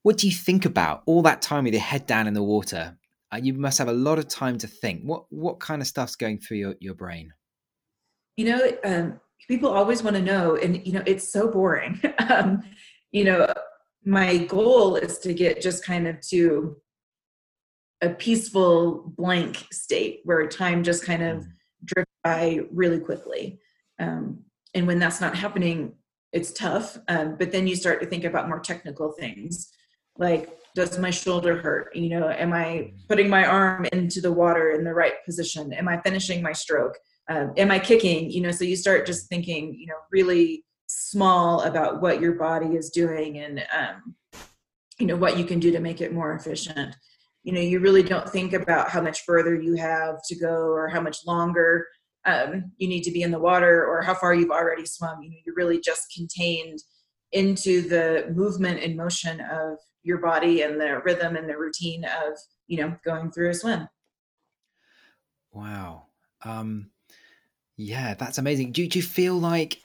what 0.04 0.18
do 0.18 0.28
you 0.28 0.34
think 0.34 0.66
about 0.66 1.04
all 1.06 1.22
that 1.24 1.42
time 1.42 1.64
with 1.64 1.74
your 1.74 1.82
head 1.82 2.06
down 2.06 2.28
in 2.28 2.34
the 2.34 2.44
water? 2.44 2.98
Uh, 3.34 3.38
you 3.42 3.54
must 3.54 3.78
have 3.78 3.88
a 3.88 3.94
lot 3.94 4.20
of 4.20 4.28
time 4.28 4.58
to 4.60 4.68
think. 4.68 5.02
What, 5.04 5.26
what 5.30 5.60
kind 5.60 5.82
of 5.82 5.88
stuff's 5.88 6.16
going 6.16 6.40
through 6.40 6.58
your, 6.58 6.76
your 6.80 6.94
brain? 6.94 7.34
You 8.38 8.46
know 8.46 8.72
um, 8.84 9.20
people 9.48 9.70
always 9.70 10.04
want 10.04 10.16
to 10.16 10.22
know 10.22 10.56
and 10.56 10.86
you 10.86 10.94
know 10.94 11.04
it's 11.06 11.32
so 11.32 11.50
boring 11.50 12.00
um, 12.30 12.64
you 13.12 13.24
know 13.24 13.52
my 14.06 14.38
goal 14.38 14.96
is 14.96 15.18
to 15.20 15.34
get 15.34 15.62
just 15.62 15.84
kind 15.84 16.08
of 16.08 16.20
to 16.22 16.78
a 18.02 18.10
peaceful 18.10 19.14
blank 19.18 19.66
state 19.72 20.22
where 20.26 20.46
time 20.48 20.84
just 20.84 21.04
kind 21.04 21.24
of 21.24 21.40
mm. 21.40 21.48
drifts 21.84 22.12
by 22.24 22.60
really 22.72 23.00
quickly. 23.00 23.60
Um, 24.00 24.40
and 24.74 24.86
when 24.86 25.00
that's 25.00 25.22
not 25.22 25.36
happening, 25.36 25.94
it's 26.32 26.52
tough. 26.52 26.98
Um, 27.08 27.36
but 27.38 27.52
then 27.52 27.66
you 27.66 27.76
start 27.76 28.02
to 28.02 28.06
think 28.06 28.26
about 28.26 28.48
more 28.48 28.60
technical 28.60 29.12
things 29.14 29.72
like 30.18 30.50
does 30.76 30.98
my 30.98 31.10
shoulder 31.10 31.58
hurt 31.58 31.96
you 31.96 32.10
know 32.10 32.30
am 32.30 32.54
i 32.54 32.92
putting 33.10 33.30
my 33.30 33.46
arm 33.46 33.86
into 33.92 34.22
the 34.22 34.32
water 34.32 34.72
in 34.72 34.84
the 34.84 34.94
right 34.94 35.14
position 35.26 35.74
am 35.74 35.88
i 35.88 36.00
finishing 36.02 36.42
my 36.42 36.54
stroke 36.54 36.98
um, 37.30 37.54
am 37.58 37.72
i 37.72 37.80
kicking? 37.80 38.30
You 38.30 38.42
know 38.42 38.52
so 38.52 38.64
you 38.64 38.76
start 38.76 39.06
just 39.06 39.28
thinking 39.28 39.74
you 39.74 39.88
know 39.88 39.96
really 40.12 40.64
small 40.88 41.62
about 41.62 42.02
what 42.02 42.22
your 42.22 42.34
body 42.34 42.76
is 42.76 42.90
doing 42.90 43.40
and 43.40 43.66
um, 43.76 44.16
you 45.00 45.08
know 45.08 45.16
what 45.16 45.38
you 45.38 45.46
can 45.46 45.60
do 45.60 45.72
to 45.72 45.80
make 45.80 46.02
it 46.02 46.14
more 46.14 46.34
efficient. 46.34 46.96
You 47.44 47.54
know 47.54 47.62
you 47.62 47.80
really 47.80 48.04
don't 48.04 48.30
think 48.30 48.54
about 48.54 48.90
how 48.90 49.02
much 49.02 49.22
further 49.22 49.56
you 49.56 49.76
have 49.76 50.18
to 50.28 50.36
go 50.36 50.70
or 50.72 50.88
how 50.88 51.02
much 51.02 51.26
longer 51.26 51.88
um, 52.26 52.72
you 52.78 52.88
need 52.88 53.04
to 53.04 53.12
be 53.12 53.22
in 53.22 53.32
the 53.32 53.40
water 53.40 53.86
or 53.86 54.02
how 54.02 54.16
far 54.16 54.34
you've 54.34 54.52
already 54.52 54.86
swum. 54.86 55.22
You 55.22 55.30
know 55.32 55.38
you're 55.46 55.56
really 55.56 55.80
just 55.80 56.14
contained 56.16 56.80
into 57.32 57.82
the 57.82 58.32
movement 58.34 58.82
and 58.82 58.96
motion 58.96 59.42
of 59.42 59.78
your 60.04 60.20
body 60.20 60.62
and 60.62 60.80
the 60.80 61.02
rhythm 61.04 61.36
and 61.36 61.50
the 61.50 61.58
routine 61.58 62.06
of 62.06 62.38
you 62.68 62.78
know 62.78 62.96
going 63.04 63.32
through 63.32 63.50
a 63.50 63.54
swim. 63.54 63.88
Wow. 65.52 66.08
Um 66.44 66.92
yeah 67.78 68.14
that's 68.14 68.38
amazing. 68.38 68.72
Do, 68.72 68.88
do 68.88 69.00
you 69.00 69.04
feel 69.04 69.36
like 69.36 69.80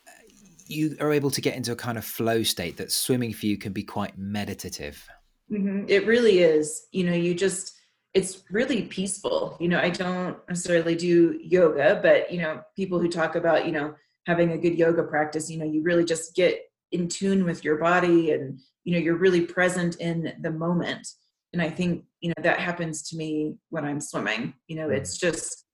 you 0.66 0.96
are 1.00 1.12
able 1.12 1.30
to 1.32 1.40
get 1.40 1.56
into 1.56 1.72
a 1.72 1.76
kind 1.76 1.98
of 1.98 2.04
flow 2.04 2.42
state 2.42 2.76
that 2.76 2.92
swimming 2.92 3.32
for 3.32 3.46
you 3.46 3.56
can 3.56 3.72
be 3.72 3.82
quite 3.82 4.16
meditative? 4.18 5.06
Mm-hmm. 5.50 5.86
it 5.88 6.06
really 6.06 6.38
is. 6.38 6.86
You 6.92 7.04
know 7.04 7.14
you 7.14 7.34
just 7.34 7.76
it's 8.14 8.42
really 8.50 8.82
peaceful. 8.82 9.56
You 9.60 9.68
know 9.68 9.80
i 9.80 9.90
don't 9.90 10.36
necessarily 10.48 10.94
do 10.94 11.38
yoga 11.42 11.98
but 12.02 12.32
you 12.32 12.40
know 12.40 12.62
people 12.76 12.98
who 12.98 13.08
talk 13.08 13.34
about 13.34 13.66
you 13.66 13.72
know 13.72 13.94
having 14.26 14.52
a 14.52 14.58
good 14.58 14.78
yoga 14.78 15.02
practice 15.02 15.50
you 15.50 15.58
know 15.58 15.64
you 15.64 15.82
really 15.82 16.04
just 16.04 16.36
get 16.36 16.60
in 16.92 17.08
tune 17.08 17.44
with 17.44 17.64
your 17.64 17.78
body 17.78 18.32
and 18.32 18.60
you 18.84 18.92
know 18.92 18.98
you're 18.98 19.16
really 19.16 19.42
present 19.42 19.96
in 19.96 20.32
the 20.40 20.50
moment. 20.50 21.06
And 21.52 21.60
i 21.60 21.68
think 21.68 22.04
you 22.20 22.28
know 22.28 22.42
that 22.42 22.60
happens 22.60 23.02
to 23.10 23.16
me 23.16 23.56
when 23.70 23.84
i'm 23.84 24.00
swimming. 24.00 24.54
You 24.68 24.76
know 24.76 24.90
it's 24.90 25.18
just 25.18 25.64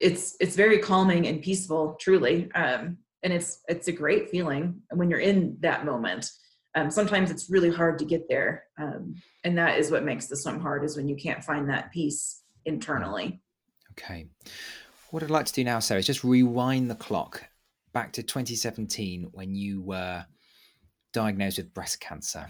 it's 0.00 0.36
it's 0.40 0.56
very 0.56 0.78
calming 0.78 1.26
and 1.26 1.42
peaceful 1.42 1.96
truly 2.00 2.50
um 2.54 2.96
and 3.22 3.32
it's 3.32 3.60
it's 3.68 3.88
a 3.88 3.92
great 3.92 4.30
feeling 4.30 4.80
when 4.92 5.10
you're 5.10 5.18
in 5.18 5.56
that 5.60 5.84
moment 5.84 6.30
um 6.76 6.90
sometimes 6.90 7.30
it's 7.30 7.50
really 7.50 7.70
hard 7.70 7.98
to 7.98 8.04
get 8.04 8.28
there 8.28 8.64
um 8.78 9.14
and 9.44 9.58
that 9.58 9.78
is 9.78 9.90
what 9.90 10.04
makes 10.04 10.26
the 10.26 10.36
swim 10.36 10.60
hard 10.60 10.84
is 10.84 10.96
when 10.96 11.08
you 11.08 11.16
can't 11.16 11.42
find 11.42 11.68
that 11.68 11.90
peace 11.92 12.42
internally 12.64 13.40
okay 13.92 14.26
what 15.10 15.22
i'd 15.22 15.30
like 15.30 15.46
to 15.46 15.52
do 15.52 15.64
now 15.64 15.78
sarah 15.80 15.98
is 15.98 16.06
just 16.06 16.22
rewind 16.22 16.90
the 16.90 16.94
clock 16.94 17.42
back 17.92 18.12
to 18.12 18.22
2017 18.22 19.28
when 19.32 19.54
you 19.54 19.80
were 19.82 20.24
diagnosed 21.12 21.58
with 21.58 21.74
breast 21.74 22.00
cancer. 22.00 22.48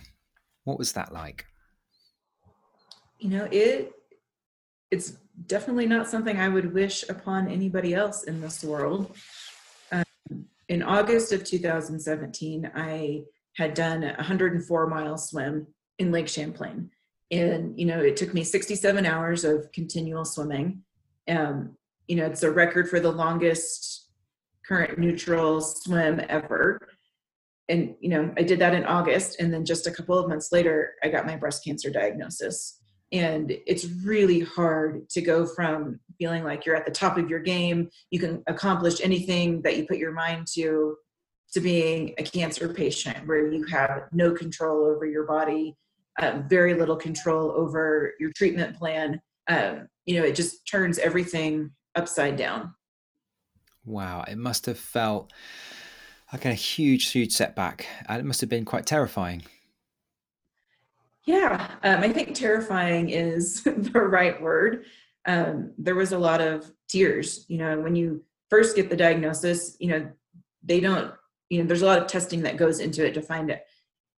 What 0.64 0.78
was 0.78 0.92
that 0.92 1.12
like? 1.12 1.46
You 3.18 3.30
know, 3.30 3.48
it 3.50 3.92
it's 4.90 5.14
definitely 5.46 5.87
not 5.87 6.09
something 6.09 6.38
I 6.38 6.48
would 6.48 6.72
wish 6.72 7.09
upon 7.09 7.48
anybody 7.48 7.94
else 7.94 8.24
in 8.24 8.40
this 8.40 8.64
world. 8.64 9.16
Um, 9.92 10.05
in 10.68 10.83
August 10.83 11.33
of 11.33 11.44
2017, 11.44 12.70
I 12.74 13.22
had 13.57 13.74
done 13.74 14.05
a 14.05 14.14
104 14.16 14.87
mile 14.87 15.16
swim 15.16 15.66
in 15.98 16.12
Lake 16.12 16.29
Champlain. 16.29 16.90
And, 17.31 17.79
you 17.79 17.87
know, 17.87 18.01
it 18.01 18.16
took 18.16 18.33
me 18.33 18.44
67 18.44 19.05
hours 19.05 19.44
of 19.44 19.70
continual 19.72 20.24
swimming. 20.24 20.83
Um, 21.29 21.77
you 22.07 22.16
know, 22.16 22.24
it's 22.24 22.42
a 22.42 22.51
record 22.51 22.88
for 22.88 23.01
the 23.01 23.12
longest 23.12 24.09
current 24.68 24.98
neutral 24.98 25.61
swim 25.62 26.20
ever 26.29 26.79
and 27.68 27.94
you 28.01 28.11
know 28.11 28.33
i 28.37 28.42
did 28.42 28.59
that 28.59 28.74
in 28.74 28.85
august 28.85 29.40
and 29.40 29.53
then 29.53 29.64
just 29.64 29.87
a 29.87 29.90
couple 29.90 30.18
of 30.18 30.29
months 30.29 30.53
later 30.53 30.92
i 31.03 31.09
got 31.09 31.27
my 31.27 31.37
breast 31.37 31.64
cancer 31.64 31.90
diagnosis 31.90 32.78
and 33.12 33.57
it's 33.66 33.87
really 34.05 34.40
hard 34.40 35.09
to 35.09 35.21
go 35.21 35.47
from 35.47 35.99
feeling 36.18 36.44
like 36.44 36.66
you're 36.66 36.77
at 36.77 36.85
the 36.85 36.92
top 36.92 37.16
of 37.16 37.31
your 37.31 37.38
game 37.38 37.88
you 38.11 38.18
can 38.18 38.42
accomplish 38.47 39.01
anything 39.01 39.62
that 39.62 39.77
you 39.77 39.87
put 39.87 39.99
your 39.99 40.12
mind 40.12 40.47
to 40.47 40.97
to 41.53 41.61
being 41.61 42.14
a 42.18 42.23
cancer 42.23 42.68
patient 42.68 43.27
where 43.27 43.51
you 43.51 43.64
have 43.64 44.03
no 44.12 44.33
control 44.33 44.85
over 44.85 45.07
your 45.07 45.25
body 45.25 45.75
um, 46.21 46.47
very 46.49 46.75
little 46.75 46.97
control 46.97 47.53
over 47.53 48.12
your 48.21 48.31
treatment 48.37 48.77
plan 48.77 49.21
um, 49.49 49.88
you 50.05 50.18
know 50.18 50.27
it 50.27 50.35
just 50.35 50.66
turns 50.66 50.99
everything 50.99 51.71
upside 51.94 52.37
down 52.37 52.75
wow 53.85 54.25
it 54.29 54.37
must 54.37 54.66
have 54.66 54.79
felt 54.79 55.33
like 56.33 56.44
a 56.44 56.55
huge, 56.55 57.11
huge 57.11 57.33
setback. 57.33 57.87
And 58.09 58.21
it 58.21 58.25
must 58.25 58.40
have 58.40 58.51
been 58.51 58.64
quite 58.64 58.87
terrifying. 58.87 59.42
Yeah, 61.29 61.73
um, 61.83 62.01
I 62.01 62.11
think 62.11 62.35
terrifying 62.35 63.11
is 63.11 63.62
the 63.64 64.01
right 64.01 64.41
word. 64.41 64.87
Um, 65.27 65.75
there 65.77 65.95
was 65.95 66.12
a 66.12 66.19
lot 66.19 66.41
of 66.41 66.73
tears. 66.88 67.45
You 67.49 67.59
know, 67.59 67.79
when 67.79 67.95
you 67.95 68.25
first 68.49 68.75
get 68.75 68.88
the 68.88 68.97
diagnosis, 68.97 69.77
you 69.79 69.88
know, 69.88 70.11
they 70.62 70.81
don't, 70.81 71.12
you 71.51 71.61
know, 71.61 71.67
there's 71.67 71.83
a 71.83 71.87
lot 71.87 71.99
of 71.99 72.07
testing 72.07 72.41
that 72.45 72.57
goes 72.57 72.81
into 72.81 73.05
it 73.07 73.12
to 73.12 73.21
find 73.21 73.51
out 73.51 73.59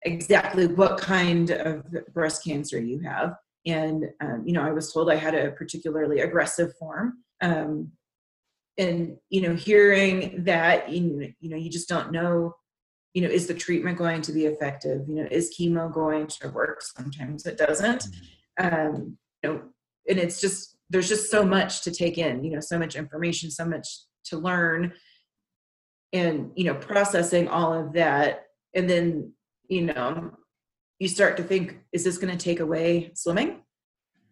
exactly 0.03 0.67
what 0.67 0.99
kind 0.99 1.49
of 1.49 1.83
breast 2.13 2.43
cancer 2.43 2.79
you 2.79 2.99
have. 2.99 3.33
And, 3.65 4.05
um, 4.21 4.43
you 4.45 4.53
know, 4.53 4.61
I 4.61 4.71
was 4.71 4.93
told 4.93 5.09
I 5.09 5.15
had 5.15 5.33
a 5.33 5.49
particularly 5.53 6.19
aggressive 6.19 6.77
form. 6.77 7.23
Um, 7.41 7.91
and 8.77 9.17
you 9.29 9.41
know 9.41 9.53
hearing 9.55 10.45
that 10.45 10.87
you 10.87 11.33
know 11.41 11.57
you 11.57 11.69
just 11.69 11.89
don't 11.89 12.13
know 12.13 12.55
you 13.13 13.21
know 13.21 13.27
is 13.27 13.47
the 13.47 13.53
treatment 13.53 13.97
going 13.97 14.21
to 14.21 14.31
be 14.31 14.45
effective 14.45 15.01
you 15.07 15.15
know 15.15 15.27
is 15.31 15.53
chemo 15.57 15.91
going 15.91 16.27
to 16.27 16.49
work 16.49 16.81
sometimes 16.81 17.45
it 17.45 17.57
doesn't 17.57 18.05
mm-hmm. 18.59 18.75
um 18.75 19.17
you 19.43 19.49
know 19.49 19.61
and 20.07 20.19
it's 20.19 20.41
just 20.41 20.77
there's 20.89 21.09
just 21.09 21.29
so 21.29 21.43
much 21.43 21.81
to 21.81 21.91
take 21.91 22.17
in 22.17 22.43
you 22.43 22.51
know 22.51 22.59
so 22.59 22.77
much 22.77 22.95
information 22.95 23.49
so 23.49 23.65
much 23.65 23.87
to 24.23 24.37
learn 24.37 24.93
and 26.13 26.51
you 26.55 26.65
know 26.65 26.75
processing 26.75 27.47
all 27.47 27.73
of 27.73 27.93
that 27.93 28.45
and 28.73 28.89
then 28.89 29.31
you 29.67 29.83
know 29.83 30.31
you 30.99 31.07
start 31.07 31.37
to 31.37 31.43
think 31.43 31.79
is 31.91 32.03
this 32.03 32.17
going 32.17 32.35
to 32.35 32.43
take 32.43 32.59
away 32.59 33.11
swimming 33.15 33.61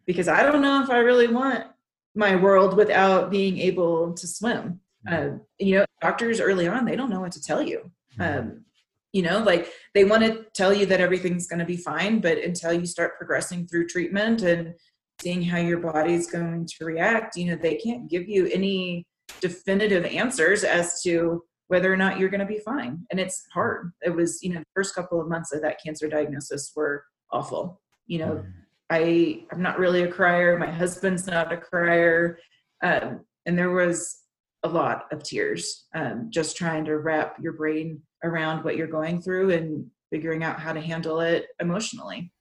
because 0.06 0.28
i 0.28 0.44
don't 0.44 0.62
know 0.62 0.84
if 0.84 0.90
i 0.90 0.98
really 0.98 1.28
want 1.28 1.66
my 2.18 2.36
world 2.36 2.76
without 2.76 3.30
being 3.30 3.60
able 3.60 4.14
to 4.14 4.28
swim. 4.28 4.82
Uh, 5.10 5.30
you 5.60 5.76
know, 5.76 5.86
doctors 6.02 6.42
early 6.42 6.68
on, 6.68 6.84
they 6.84 6.96
don't 6.96 7.12
know 7.12 7.22
what 7.22 7.32
to 7.32 7.42
tell 7.42 7.62
you. 7.62 7.92
Mm-hmm. 8.20 8.40
Um, 8.40 8.66
you 9.14 9.22
know, 9.22 9.40
like 9.40 9.72
they 9.94 10.04
want 10.04 10.24
to 10.24 10.46
tell 10.54 10.74
you 10.74 10.86
that 10.88 11.02
everything's 11.02 11.48
going 11.48 11.60
to 11.60 11.66
be 11.66 11.78
fine, 11.78 12.20
but 12.20 12.38
until 12.38 12.74
you 12.74 12.86
start 12.86 13.18
progressing 13.18 13.68
through 13.68 13.88
treatment 13.88 14.42
and 14.42 14.74
seeing 15.22 15.42
how 15.42 15.58
your 15.58 15.80
body's 15.80 16.30
going 16.30 16.68
to 16.68 16.86
react, 16.86 17.36
you 17.38 17.46
know, 17.46 17.60
they 17.60 17.76
can't 17.76 18.10
give 18.10 18.28
you 18.28 18.48
any 18.48 19.06
definitive 19.40 20.06
answers 20.06 20.64
as 20.64 21.02
to 21.04 21.44
whether 21.70 21.92
or 21.92 21.98
not 21.98 22.20
you're 22.20 22.30
going 22.30 22.40
to 22.40 22.46
be 22.46 22.60
fine. 22.60 23.00
And 23.10 23.20
it's 23.20 23.46
hard. 23.54 23.92
It 24.02 24.16
was, 24.16 24.40
you 24.42 24.54
know, 24.54 24.60
the 24.60 24.66
first 24.76 24.94
couple 24.94 25.20
of 25.20 25.28
months 25.28 25.54
of 25.54 25.62
that 25.62 25.78
cancer 25.84 26.08
diagnosis 26.08 26.72
were 26.76 27.04
awful. 27.32 27.82
You 28.06 28.20
know, 28.20 28.32
mm-hmm 28.32 28.62
I 28.90 29.46
I'm 29.52 29.62
not 29.62 29.80
really 29.80 30.04
a 30.04 30.12
crier. 30.12 30.58
My 30.58 30.72
husband's 30.72 31.28
not 31.28 31.52
a 31.52 31.58
crier, 31.58 32.40
um, 32.84 33.22
and 33.46 33.58
there 33.58 33.72
was 33.72 34.24
a 34.64 34.70
lot 34.70 35.06
of 35.12 35.24
tears 35.24 35.86
um, 35.94 36.28
just 36.30 36.58
trying 36.58 36.86
to 36.86 36.98
wrap 36.98 37.36
your 37.42 37.54
brain 37.54 38.02
around 38.24 38.64
what 38.64 38.76
you're 38.76 38.88
going 38.88 39.22
through 39.22 39.52
and 39.52 39.90
figuring 40.10 40.44
out 40.44 40.60
how 40.60 40.74
to 40.74 40.82
handle 40.82 41.20
it 41.20 41.48
emotionally. 41.60 42.32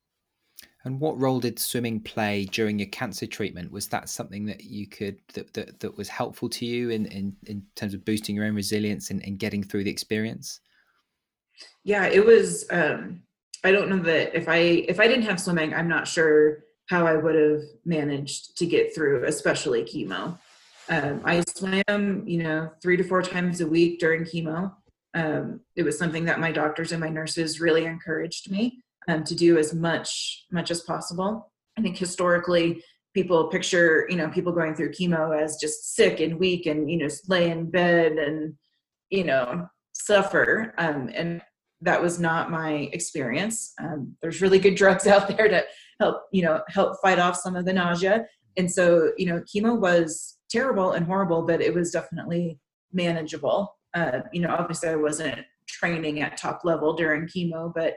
And 0.85 1.01
what 1.01 1.21
role 1.21 1.41
did 1.41 1.59
swimming 1.59 2.01
play 2.01 2.45
during 2.45 2.79
your 2.79 2.89
cancer 2.89 3.27
treatment? 3.27 3.73
Was 3.73 3.89
that 3.89 4.09
something 4.09 4.47
that 4.47 4.63
you 4.63 4.87
could 4.87 5.19
that 5.35 5.53
that, 5.55 5.81
that 5.81 5.97
was 5.97 6.09
helpful 6.09 6.49
to 6.51 6.65
you 6.65 6.91
in, 6.91 7.07
in 7.07 7.37
in 7.47 7.65
terms 7.75 7.93
of 7.93 8.05
boosting 8.05 8.37
your 8.37 8.45
own 8.45 8.55
resilience 8.55 9.11
and, 9.11 9.21
and 9.25 9.41
getting 9.41 9.65
through 9.65 9.83
the 9.83 9.91
experience? 9.91 10.61
Yeah, 11.83 12.07
it 12.07 12.25
was. 12.25 12.67
Um, 12.71 13.23
I 13.65 13.73
don't 13.73 13.89
know 13.89 13.99
that 13.99 14.37
if 14.37 14.49
I 14.49 14.59
if 14.89 15.01
I 15.01 15.09
didn't 15.09 15.25
have 15.25 15.41
swimming, 15.41 15.75
I'm 15.75 15.89
not 15.89 16.07
sure 16.07 16.65
how 16.89 17.05
I 17.05 17.17
would 17.17 17.35
have 17.35 17.63
managed 17.85 18.57
to 18.59 18.67
get 18.67 18.95
through, 18.95 19.25
especially 19.25 19.83
chemo. 19.83 20.39
Um, 20.89 21.21
I 21.25 21.43
swam, 21.49 22.23
you 22.29 22.45
know, 22.45 22.71
three 22.81 22.97
to 22.97 23.03
four 23.03 23.23
times 23.23 23.61
a 23.61 23.67
week 23.67 23.99
during 23.99 24.23
chemo. 24.23 24.73
Um, 25.17 25.61
it 25.75 25.83
was 25.83 25.99
something 25.99 26.27
that 26.27 26.39
my 26.39 26.53
doctors 26.53 26.93
and 26.93 27.01
my 27.01 27.09
nurses 27.09 27.61
really 27.61 27.85
encouraged 27.85 28.51
me 28.51 28.83
um, 29.09 29.25
to 29.25 29.35
do 29.35 29.59
as 29.59 29.75
much 29.75 30.45
much 30.53 30.71
as 30.71 30.83
possible. 30.83 31.51
I 31.79 31.83
think 31.83 31.97
historically, 31.97 32.83
people 33.15 33.49
picture 33.49 34.07
you 34.09 34.17
know 34.17 34.29
people 34.29 34.53
going 34.53 34.75
through 34.75 34.93
chemo 34.93 35.37
as 35.37 35.57
just 35.57 35.97
sick 35.97 36.21
and 36.21 36.39
weak 36.39 36.67
and 36.67 36.91
you 36.91 36.99
know 36.99 37.09
lay 37.29 37.51
in 37.51 37.71
bed 37.71 38.13
and 38.13 38.55
you 39.11 39.25
know 39.25 39.67
suffer. 39.95 40.75
Um, 40.79 41.11
and 41.15 41.43
that 41.81 42.01
was 42.01 42.21
not 42.21 42.51
my 42.51 42.89
experience. 42.93 43.73
Um, 43.83 44.17
there's 44.23 44.41
really 44.41 44.59
good 44.59 44.77
drugs 44.77 45.07
out 45.09 45.29
there 45.29 45.49
to 45.49 45.65
help 46.01 46.23
you 46.33 46.43
know 46.43 46.61
help 46.69 47.01
fight 47.03 47.19
off 47.19 47.37
some 47.37 47.57
of 47.57 47.65
the 47.65 47.73
nausea 47.73 48.25
and 48.57 48.71
so 48.71 49.13
you 49.17 49.27
know 49.27 49.43
chemo 49.43 49.79
was 49.79 50.39
terrible 50.51 50.93
and 50.93 51.07
horrible 51.07 51.43
but 51.43 51.61
it 51.61 51.75
was 51.75 51.91
definitely 51.91 52.59
manageable 52.93 53.76
uh, 53.97 54.21
you 54.33 54.41
know 54.41 54.55
obviously 54.57 54.89
i 54.89 54.95
wasn't 54.95 55.41
training 55.67 56.21
at 56.21 56.37
top 56.37 56.61
level 56.65 56.95
during 56.95 57.27
chemo 57.27 57.73
but 57.75 57.97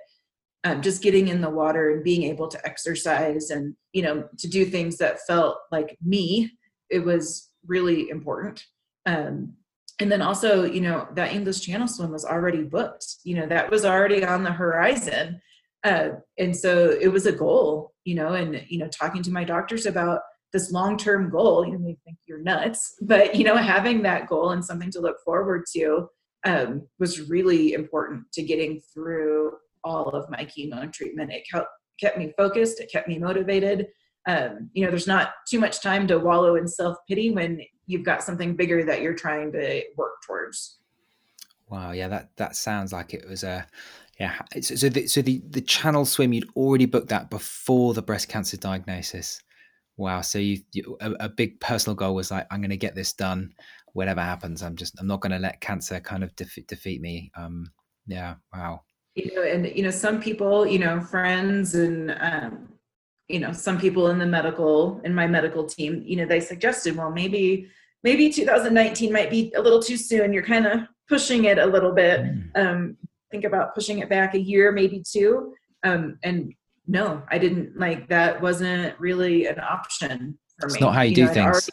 um, 0.66 0.82
just 0.82 1.02
getting 1.02 1.30
in 1.30 1.40
the 1.40 1.50
water 1.50 1.92
and 1.92 2.04
being 2.04 2.24
able 2.24 2.48
to 2.48 2.66
exercise 2.66 3.50
and 3.50 3.76
you 3.94 4.02
know 4.02 4.28
to 4.40 4.48
do 4.48 4.66
things 4.66 4.98
that 4.98 5.20
felt 5.28 5.58
like 5.72 5.98
me 6.04 6.52
it 6.90 7.00
was 7.00 7.50
really 7.68 8.10
important. 8.10 8.66
Um, 9.06 9.54
and 10.02 10.12
then 10.12 10.22
also 10.22 10.64
you 10.64 10.82
know 10.82 11.08
that 11.16 11.34
english 11.34 11.62
channel 11.62 11.88
swim 11.88 12.12
was 12.12 12.24
already 12.24 12.64
booked 12.64 13.06
you 13.26 13.36
know 13.36 13.46
that 13.48 13.70
was 13.70 13.86
already 13.86 14.24
on 14.24 14.44
the 14.44 14.52
horizon. 14.52 15.42
Uh, 15.86 16.10
and 16.38 16.56
so 16.56 16.90
it 16.90 17.08
was 17.08 17.26
a 17.26 17.32
goal 17.32 17.94
you 18.04 18.16
know 18.16 18.34
and 18.34 18.66
you 18.68 18.80
know 18.80 18.88
talking 18.90 19.24
to 19.24 19.32
my 19.32 19.44
doctors 19.44 19.86
about 19.86 20.22
this 20.52 20.72
long-term 20.72 21.30
goal 21.30 21.66
you 21.66 21.78
they 21.78 21.98
think 22.04 22.18
you're 22.28 22.42
nuts 22.42 22.96
but 23.02 23.36
you 23.36 23.44
know 23.44 23.56
having 23.56 24.02
that 24.02 24.28
goal 24.28 24.52
and 24.52 24.64
something 24.64 24.92
to 24.92 25.00
look 25.00 25.18
forward 25.24 25.64
to 25.74 26.08
um, 26.46 26.88
was 27.00 27.30
really 27.30 27.74
important 27.74 28.32
to 28.34 28.44
getting 28.44 28.82
through 28.94 29.54
all 29.84 30.10
of 30.10 30.30
my 30.30 30.46
chemo 30.46 30.92
treatment. 30.92 31.32
It 31.32 31.44
kept, 31.52 31.68
kept 32.00 32.18
me 32.18 32.34
focused 32.38 32.80
it 32.80 32.92
kept 32.92 33.08
me 33.08 33.20
motivated. 33.20 33.88
Um, 34.28 34.70
you 34.74 34.84
know 34.84 34.90
there's 34.90 35.08
not 35.08 35.32
too 35.48 35.60
much 35.60 35.82
time 35.82 36.08
to 36.08 36.20
wallow 36.20 36.56
in 36.56 36.68
self-pity 36.68 37.32
when 37.32 37.62
you've 37.88 38.04
got 38.04 38.24
something 38.24 38.56
bigger 38.56 38.84
that 38.84 39.02
you're 39.02 39.16
trying 39.16 39.52
to 39.54 39.84
work 39.98 40.22
towards. 40.26 40.80
Wow 41.70 41.92
yeah 41.92 42.08
that 42.10 42.30
that 42.38 42.56
sounds 42.56 42.92
like 42.94 43.14
it 43.14 43.28
was 43.28 43.44
a 43.44 43.66
yeah 44.20 44.40
so 44.62 44.90
the, 44.90 45.08
so 45.08 45.22
the 45.22 45.42
the 45.50 45.62
channel 45.62 46.06
swim 46.06 46.34
you'd 46.34 46.50
already 46.56 46.86
booked 46.86 47.10
that 47.10 47.30
before 47.30 47.94
the 47.94 48.02
breast 48.02 48.28
cancer 48.28 48.58
diagnosis 48.58 49.42
wow 50.00 50.22
so 50.22 50.40
you, 50.40 50.60
you 50.72 50.98
a, 51.02 51.12
a, 51.20 51.30
big 51.30 51.60
personal 51.60 51.96
goal 51.96 52.16
was 52.16 52.32
like 52.32 52.48
i'm 52.50 52.62
going 52.62 52.70
to 52.70 52.78
get 52.78 52.96
this 52.96 53.14
done. 53.14 53.54
Whatever 53.94 54.22
happens 54.22 54.64
i'm 54.64 54.76
just 54.76 55.00
i'm 55.00 55.08
not 55.08 55.20
going 55.20 55.32
to 55.32 55.40
let 55.40 55.62
cancer 55.62 56.00
kind 56.00 56.24
of 56.24 56.36
defeat, 56.36 56.68
defeat 56.68 57.02
me. 57.02 57.32
Um 57.36 57.70
yeah 58.08 58.36
wow. 58.54 58.82
You 59.16 59.36
know 59.36 59.44
and 59.44 59.68
you 59.76 59.84
know 59.84 59.92
some 59.92 60.22
people 60.22 60.66
you 60.66 60.80
know 60.80 61.02
friends 61.02 61.76
and 61.76 62.16
um 62.20 62.70
you 63.28 63.40
know 63.40 63.52
some 63.52 63.80
people 63.80 64.08
in 64.08 64.20
the 64.20 64.26
medical 64.26 65.02
in 65.04 65.14
my 65.14 65.28
medical 65.28 65.66
team 65.66 66.02
you 66.06 66.16
know 66.16 66.26
they 66.26 66.40
suggested 66.40 66.96
well 66.96 67.12
maybe 67.12 67.68
maybe 68.04 68.32
2019 68.32 69.12
might 69.12 69.30
be 69.30 69.52
a 69.58 69.62
little 69.62 69.82
too 69.82 69.98
soon. 69.98 70.32
You're 70.32 70.44
kind 70.44 70.66
of 70.66 70.82
pushing 71.10 71.46
it 71.46 71.58
a 71.58 71.66
little 71.66 71.92
bit. 71.92 72.22
Mm. 72.22 72.50
um 72.56 72.98
think 73.32 73.44
about 73.44 73.76
pushing 73.76 74.00
it 74.00 74.10
back 74.10 74.34
a 74.34 74.40
year 74.40 74.72
maybe 74.72 75.04
two. 75.06 75.54
Um 75.84 76.18
and 76.24 76.54
no 76.90 77.22
i 77.30 77.38
didn't 77.38 77.78
like 77.78 78.10
that 78.10 78.42
wasn't 78.42 79.00
really 79.00 79.46
an 79.46 79.60
option 79.60 80.38
for 80.60 80.66
it's 80.66 80.74
me. 80.74 80.78
it's 80.78 80.82
not 80.82 80.94
how 80.96 81.02
you, 81.02 81.10
you 81.10 81.16
do 81.16 81.26
know, 81.26 81.34
things. 81.34 81.46
already, 81.46 81.72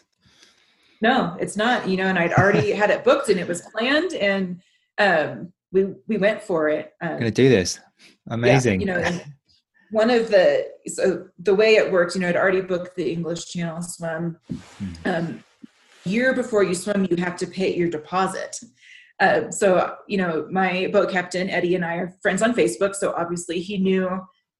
no 1.01 1.37
it's 1.39 1.57
not 1.57 1.87
you 1.89 1.97
know 1.97 2.05
and 2.05 2.19
i'd 2.19 2.33
already 2.33 2.71
had 2.81 2.89
it 2.89 3.03
booked 3.03 3.27
and 3.29 3.39
it 3.39 3.47
was 3.47 3.61
planned 3.73 4.13
and 4.13 4.61
um 4.99 5.51
we 5.71 5.87
we 6.07 6.17
went 6.17 6.41
for 6.41 6.69
it 6.69 6.93
um, 7.01 7.17
gonna 7.17 7.31
do 7.31 7.49
this. 7.49 7.79
Amazing. 8.29 8.81
Yeah, 8.81 8.99
you 8.99 9.11
know 9.11 9.19
one 9.91 10.09
of 10.09 10.29
the 10.29 10.67
so 10.87 11.27
the 11.39 11.55
way 11.55 11.75
it 11.75 11.91
worked, 11.91 12.15
you 12.15 12.21
know 12.21 12.29
i'd 12.29 12.35
already 12.35 12.61
booked 12.61 12.95
the 12.95 13.11
english 13.11 13.45
channel 13.47 13.81
swim. 13.81 14.37
Hmm. 14.47 14.93
um, 15.05 15.43
year 16.05 16.33
before 16.33 16.63
you 16.63 16.73
swim 16.73 17.07
you 17.09 17.17
have 17.17 17.35
to 17.37 17.47
pay 17.47 17.75
your 17.75 17.89
deposit. 17.89 18.59
Uh, 19.19 19.49
so 19.49 19.95
you 20.07 20.17
know 20.17 20.47
my 20.51 20.89
boat 20.93 21.09
captain 21.09 21.49
eddie 21.49 21.73
and 21.73 21.83
i 21.83 21.95
are 21.95 22.13
friends 22.21 22.43
on 22.43 22.53
facebook 22.53 22.93
so 22.93 23.13
obviously 23.17 23.59
he 23.59 23.79
knew 23.79 24.07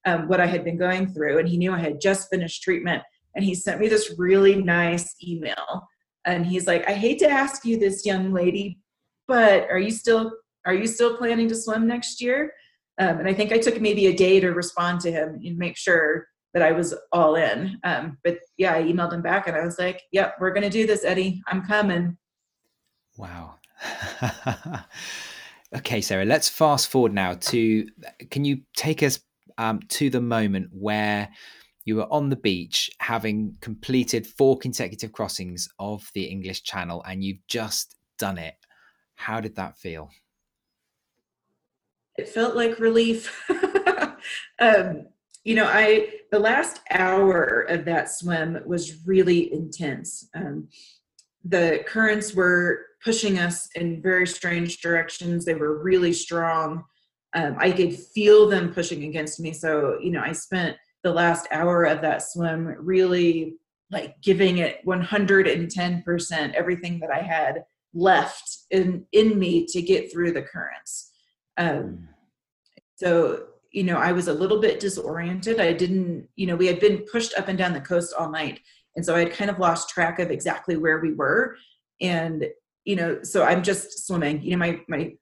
um, 0.04 0.28
what 0.28 0.40
i 0.40 0.46
had 0.46 0.64
been 0.64 0.78
going 0.78 1.06
through 1.06 1.38
and 1.38 1.48
he 1.48 1.56
knew 1.56 1.72
i 1.72 1.78
had 1.78 2.00
just 2.00 2.28
finished 2.30 2.62
treatment 2.62 3.02
and 3.34 3.44
he 3.44 3.54
sent 3.54 3.80
me 3.80 3.88
this 3.88 4.14
really 4.18 4.54
nice 4.54 5.14
email 5.26 5.88
and 6.24 6.46
he's 6.46 6.66
like 6.66 6.88
i 6.88 6.92
hate 6.92 7.18
to 7.18 7.28
ask 7.28 7.64
you 7.64 7.78
this 7.78 8.04
young 8.06 8.32
lady 8.32 8.78
but 9.26 9.68
are 9.70 9.78
you 9.78 9.90
still 9.90 10.32
are 10.66 10.74
you 10.74 10.86
still 10.86 11.16
planning 11.16 11.48
to 11.48 11.54
swim 11.54 11.86
next 11.86 12.20
year 12.20 12.52
um, 12.98 13.18
and 13.18 13.28
I 13.28 13.34
think 13.34 13.52
I 13.52 13.58
took 13.58 13.80
maybe 13.80 14.06
a 14.06 14.12
day 14.12 14.40
to 14.40 14.50
respond 14.50 15.00
to 15.00 15.12
him 15.12 15.40
and 15.44 15.56
make 15.56 15.76
sure 15.76 16.26
that 16.52 16.62
I 16.62 16.72
was 16.72 16.94
all 17.12 17.36
in. 17.36 17.78
Um, 17.84 18.18
but 18.24 18.38
yeah, 18.56 18.74
I 18.74 18.82
emailed 18.82 19.12
him 19.12 19.22
back 19.22 19.46
and 19.46 19.56
I 19.56 19.64
was 19.64 19.78
like, 19.78 20.02
yep, 20.10 20.34
we're 20.40 20.52
to 20.52 20.70
do 20.70 20.86
this, 20.86 21.04
Eddie. 21.04 21.42
I'm 21.46 21.64
coming. 21.64 22.16
Wow. 23.16 23.54
okay, 25.76 26.00
Sarah, 26.00 26.24
let's 26.24 26.48
fast 26.48 26.88
forward 26.88 27.12
now 27.12 27.34
to 27.34 27.86
can 28.30 28.44
you 28.44 28.62
take 28.76 29.02
us 29.02 29.20
um, 29.58 29.80
to 29.88 30.08
the 30.08 30.20
moment 30.20 30.68
where 30.72 31.28
you 31.84 31.96
were 31.96 32.12
on 32.12 32.28
the 32.28 32.36
beach 32.36 32.90
having 33.00 33.56
completed 33.60 34.26
four 34.26 34.58
consecutive 34.58 35.12
crossings 35.12 35.68
of 35.78 36.10
the 36.14 36.24
English 36.24 36.62
Channel 36.62 37.02
and 37.04 37.22
you've 37.22 37.46
just 37.46 37.96
done 38.18 38.38
it? 38.38 38.54
How 39.14 39.40
did 39.40 39.56
that 39.56 39.76
feel? 39.76 40.10
it 42.18 42.28
felt 42.28 42.56
like 42.56 42.80
relief. 42.80 43.48
um, 44.58 45.06
you 45.44 45.54
know, 45.54 45.66
I 45.66 46.10
the 46.30 46.38
last 46.38 46.80
hour 46.90 47.60
of 47.68 47.84
that 47.86 48.10
swim 48.10 48.58
was 48.66 49.06
really 49.06 49.50
intense. 49.52 50.28
Um, 50.34 50.68
the 51.44 51.84
currents 51.86 52.34
were 52.34 52.80
pushing 53.02 53.38
us 53.38 53.68
in 53.76 54.02
very 54.02 54.26
strange 54.26 54.80
directions. 54.82 55.44
They 55.44 55.54
were 55.54 55.82
really 55.82 56.12
strong. 56.12 56.84
Um, 57.34 57.56
I 57.58 57.70
could 57.72 57.94
feel 57.94 58.48
them 58.48 58.72
pushing 58.72 59.04
against 59.04 59.38
me. 59.38 59.52
So, 59.52 59.98
you 60.00 60.10
know, 60.10 60.22
I 60.22 60.32
spent 60.32 60.76
the 61.02 61.12
last 61.12 61.46
hour 61.50 61.84
of 61.84 62.00
that 62.02 62.22
swim 62.22 62.74
really 62.78 63.56
like 63.90 64.20
giving 64.22 64.58
it 64.58 64.84
110% 64.86 66.54
everything 66.54 67.00
that 67.00 67.10
I 67.10 67.20
had 67.20 67.64
left 67.94 68.58
in 68.70 69.06
in 69.12 69.38
me 69.38 69.66
to 69.66 69.80
get 69.80 70.12
through 70.12 70.32
the 70.32 70.42
currents. 70.42 71.12
Um, 71.56 71.66
mm. 71.66 72.06
so, 72.96 73.46
you 73.72 73.84
know, 73.84 73.96
I 73.96 74.12
was 74.12 74.28
a 74.28 74.34
little 74.34 74.60
bit 74.60 74.80
disoriented. 74.80 75.60
I 75.60 75.72
didn't, 75.72 76.28
you 76.36 76.46
know, 76.46 76.56
we 76.56 76.66
had 76.66 76.80
been 76.80 77.04
pushed 77.10 77.36
up 77.38 77.48
and 77.48 77.58
down 77.58 77.72
the 77.72 77.80
coast 77.80 78.14
all 78.18 78.30
night. 78.30 78.60
And 78.96 79.04
so 79.04 79.14
I 79.14 79.20
had 79.20 79.32
kind 79.32 79.50
of 79.50 79.58
lost 79.58 79.90
track 79.90 80.18
of 80.18 80.30
exactly 80.30 80.76
where 80.76 80.98
we 80.98 81.12
were. 81.12 81.56
And, 82.00 82.46
you 82.84 82.96
know, 82.96 83.22
so 83.22 83.44
I'm 83.44 83.62
just 83.62 84.06
swimming. 84.06 84.42
You 84.42 84.52
know, 84.52 84.58
my 84.58 84.80
my 84.88 85.12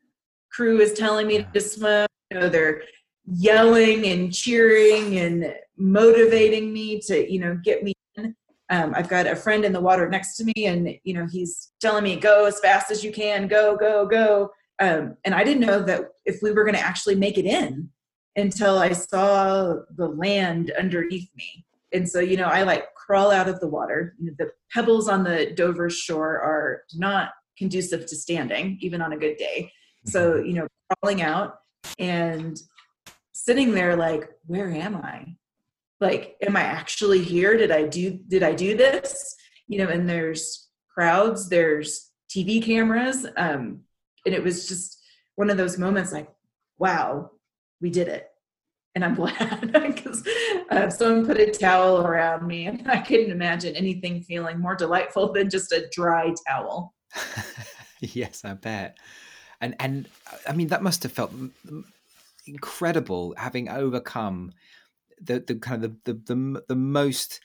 crew 0.57 0.81
is 0.81 0.95
telling 0.95 1.27
me 1.27 1.47
to 1.53 1.61
swim. 1.61 2.07
You 2.31 2.41
know, 2.41 2.49
they're 2.49 2.83
yelling 3.27 4.07
and 4.07 4.33
cheering 4.33 5.19
and 5.19 5.55
motivating 5.77 6.73
me 6.73 7.01
to, 7.03 7.31
you 7.31 7.39
know, 7.39 7.59
get 7.63 7.85
me 7.85 7.93
in. 8.17 8.35
Um, 8.71 8.95
I've 8.97 9.09
got 9.09 9.27
a 9.27 9.37
friend 9.37 9.65
in 9.65 9.73
the 9.73 9.81
water 9.81 10.09
next 10.09 10.37
to 10.39 10.45
me, 10.45 10.67
and 10.67 10.99
you 11.05 11.15
know, 11.15 11.27
he's 11.31 11.73
telling 11.81 12.03
me, 12.03 12.17
"Go 12.17 12.47
as 12.47 12.59
fast 12.59 12.91
as 12.91 13.05
you 13.05 13.13
can. 13.13 13.47
Go, 13.47 13.77
go, 13.77 14.07
go." 14.07 14.51
Um, 14.81 15.17
and 15.25 15.35
I 15.35 15.45
didn't 15.45 15.67
know 15.67 15.81
that 15.83 16.09
if 16.25 16.41
we 16.43 16.51
were 16.51 16.65
going 16.65 16.75
to 16.75 16.81
actually 16.81 17.15
make 17.15 17.39
it 17.39 17.47
in 17.47 17.91
until 18.35 18.79
I 18.79 18.93
saw 18.93 19.75
the 19.97 20.09
land 20.09 20.73
underneath 20.79 21.31
me. 21.37 21.65
And 21.93 22.09
so, 22.09 22.21
you 22.21 22.37
know, 22.37 22.49
I 22.49 22.63
like 22.63 22.95
crawl 22.95 23.31
out 23.31 23.49
of 23.49 23.61
the 23.61 23.69
water. 23.69 24.15
You 24.19 24.27
know, 24.27 24.35
the 24.39 24.51
pebbles 24.73 25.09
on 25.09 25.23
the 25.23 25.53
Dover 25.55 25.89
shore 25.89 26.41
are 26.41 26.83
not 26.95 27.31
conducive 27.57 28.05
to 28.07 28.17
standing, 28.17 28.79
even 28.83 29.01
on 29.01 29.13
a 29.13 29.17
good 29.17 29.37
day. 29.37 29.71
So, 30.07 30.37
you 30.37 30.55
know, 30.55 30.67
crawling 31.03 31.23
out 31.23 31.57
and 31.99 32.59
sitting 33.33 33.73
there 33.73 33.97
like, 33.97 34.31
where 34.47 34.71
am 34.71 34.97
I? 34.97 35.37
Like, 36.01 36.37
am 36.47 36.57
I 36.57 36.63
actually 36.63 37.23
here? 37.23 37.57
Did 37.57 37.71
I 37.71 37.85
do 37.85 38.19
did 38.29 38.43
I 38.43 38.55
do 38.55 38.77
this? 38.77 39.35
You 39.67 39.79
know, 39.79 39.89
and 39.89 40.09
there's 40.09 40.69
crowds, 40.93 41.49
there's 41.49 42.11
TV 42.31 42.63
cameras. 42.63 43.27
Um, 43.37 43.81
and 44.27 44.35
it 44.35 44.43
was 44.43 44.69
just 44.69 45.01
one 45.37 45.49
of 45.49 45.57
those 45.57 45.79
moments 45.79 46.13
like 46.13 46.29
wow 46.79 47.31
we 47.81 47.89
did 47.89 48.09
it 48.09 48.29
and 48.95 49.05
i'm 49.05 49.15
glad 49.15 49.73
because 49.73 50.27
uh, 50.71 50.91
someone 50.91 51.25
put 51.25 51.39
a 51.39 51.51
towel 51.51 52.03
around 52.03 52.47
me 52.47 52.67
and 52.67 52.91
i 52.91 52.99
couldn't 52.99 53.31
imagine 53.31 53.75
anything 53.77 54.21
feeling 54.23 54.59
more 54.59 54.75
delightful 54.75 55.33
than 55.33 55.49
just 55.49 55.73
a 55.73 55.89
dry 55.93 56.35
towel 56.47 56.95
yes 58.01 58.45
i 58.45 58.53
bet 58.53 58.99
and 59.61 59.75
and 59.81 60.09
i 60.49 60.53
mean 60.53 60.69
that 60.69 60.83
must 60.83 61.03
have 61.03 61.13
felt 61.13 61.33
incredible 62.47 63.35
having 63.37 63.69
overcome 63.69 64.53
the 65.21 65.41
the 65.41 65.55
kind 65.55 65.85
of 65.85 65.97
the 66.05 66.13
the, 66.13 66.35
the, 66.35 66.63
the 66.69 66.77
most 66.77 67.41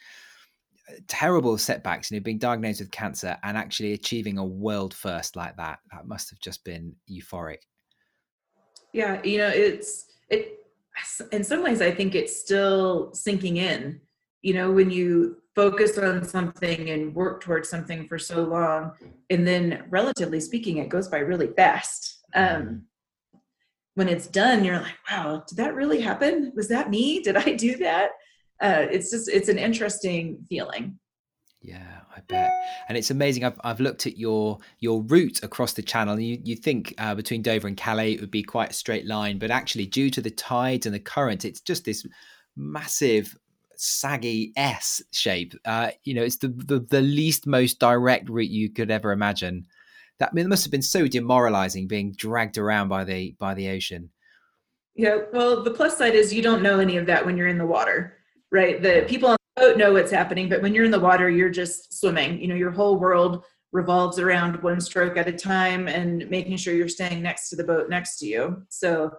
uh, 0.90 0.94
terrible 1.08 1.58
setbacks, 1.58 2.12
you 2.12 2.18
know, 2.20 2.24
being 2.24 2.38
diagnosed 2.38 2.82
with 2.82 2.92
cancer 2.92 3.38
and 3.44 3.58
actually 3.58 3.94
achieving 3.94 4.38
a 4.38 4.46
world 4.46 4.94
first 4.94 5.36
like 5.36 5.56
that. 5.58 5.80
That 5.92 6.08
must 6.08 6.30
have 6.30 6.40
just 6.40 6.64
been 6.64 6.96
euphoric. 7.10 7.60
Yeah, 8.94 9.22
you 9.24 9.38
know, 9.38 9.48
it's 9.48 10.06
it 10.30 10.60
in 11.32 11.44
some 11.44 11.64
ways 11.64 11.82
I 11.82 11.92
think 11.92 12.16
it's 12.16 12.38
still 12.38 13.14
sinking 13.14 13.58
in. 13.58 14.02
You 14.42 14.54
know, 14.56 14.72
when 14.72 14.90
you 14.90 15.41
focus 15.56 15.98
on 15.98 16.24
something 16.24 16.90
and 16.90 17.14
work 17.14 17.42
towards 17.42 17.70
something 17.70 18.08
for 18.08 18.18
so 18.18 18.44
long, 18.44 18.92
and 19.30 19.46
then 19.46 19.84
relatively 19.90 20.40
speaking, 20.40 20.78
it 20.78 20.90
goes 20.90 21.08
by 21.08 21.20
really 21.20 21.48
fast. 21.48 22.24
Um, 22.34 22.46
mm-hmm. 22.46 22.76
when 23.96 24.08
it's 24.08 24.28
done, 24.28 24.64
you're 24.64 24.80
like, 24.80 24.96
wow, 25.10 25.44
did 25.48 25.58
that 25.58 25.76
really 25.76 26.02
happen? 26.02 26.54
Was 26.56 26.70
that 26.70 26.90
me? 26.90 27.22
Did 27.22 27.36
I 27.38 27.54
do 27.54 27.78
that? 27.78 28.12
uh, 28.62 28.86
it's 28.92 29.10
just 29.10 29.28
it's 29.28 29.50
an 29.50 29.58
interesting 29.58 30.46
feeling. 30.48 30.98
Yeah, 31.64 32.00
I 32.16 32.22
bet. 32.28 32.52
And 32.90 32.98
it's 32.98 33.12
amazing. 33.12 33.44
I've, 33.44 33.60
I've 33.64 33.80
looked 33.80 34.08
at 34.08 34.18
your 34.18 34.60
your 34.80 35.02
route 35.04 35.44
across 35.44 35.74
the 35.74 35.82
channel. 35.82 36.20
You 36.20 36.40
you 36.44 36.56
think 36.56 36.94
uh, 36.98 37.16
between 37.16 37.42
Dover 37.42 37.68
and 37.68 37.78
Calais 37.78 38.14
it 38.14 38.22
would 38.22 38.32
be 38.32 38.44
quite 38.44 38.70
a 38.70 38.74
straight 38.74 39.08
line, 39.08 39.40
but 39.40 39.52
actually, 39.52 39.88
due 39.88 40.10
to 40.12 40.22
the 40.22 40.32
tides 40.32 40.86
and 40.86 40.96
the 40.96 41.00
current, 41.00 41.44
it's 41.44 41.62
just 41.62 41.86
this 41.86 42.06
massive 42.56 43.36
saggy 43.82 44.54
S 44.56 45.02
shape. 45.12 45.54
Uh, 45.66 45.92
you 46.04 46.14
know, 46.14 46.24
it's 46.24 46.38
the, 46.38 46.50
the 46.50 46.80
the 46.80 47.02
least 47.02 47.48
most 47.48 47.80
direct 47.80 48.30
route 48.30 48.50
you 48.50 48.70
could 48.70 48.92
ever 48.92 49.12
imagine. 49.12 49.66
That 50.20 50.30
I 50.32 50.36
mean, 50.36 50.50
must 50.50 50.64
have 50.64 50.72
been 50.72 50.82
so 50.84 51.08
demoralizing 51.08 51.88
being 51.88 52.14
dragged 52.14 52.58
around 52.58 52.90
by 52.90 53.04
the 53.04 53.36
by 53.40 53.54
the 53.54 53.70
ocean. 53.70 54.12
Yeah. 54.96 55.20
Well, 55.34 55.64
the 55.64 55.72
plus 55.72 55.98
side 55.98 56.16
is 56.16 56.34
you 56.34 56.44
don't 56.44 56.62
know 56.62 56.80
any 56.80 56.98
of 56.98 57.06
that 57.08 57.26
when 57.26 57.38
you're 57.38 57.48
in 57.48 57.58
the 57.58 57.66
water, 57.66 58.18
right? 58.52 58.82
The 58.82 59.06
people 59.08 59.30
on 59.30 59.38
the 59.56 59.62
boat 59.62 59.78
know 59.78 59.94
what's 59.94 60.12
happening, 60.12 60.48
but 60.48 60.62
when 60.62 60.76
you're 60.76 60.86
in 60.86 60.92
the 60.92 61.00
water, 61.00 61.30
you're 61.30 61.50
just 61.50 62.00
swimming. 62.00 62.40
You 62.40 62.50
know, 62.50 62.56
your 62.56 62.72
whole 62.72 63.00
world 63.00 63.44
revolves 63.72 64.20
around 64.20 64.62
one 64.62 64.82
stroke 64.82 65.18
at 65.18 65.28
a 65.28 65.34
time 65.34 65.88
and 65.88 66.30
making 66.30 66.58
sure 66.58 66.74
you're 66.74 66.90
staying 66.90 67.24
next 67.24 67.50
to 67.50 67.56
the 67.56 67.64
boat 67.64 67.90
next 67.90 68.20
to 68.20 68.28
you. 68.28 68.64
So, 68.70 69.12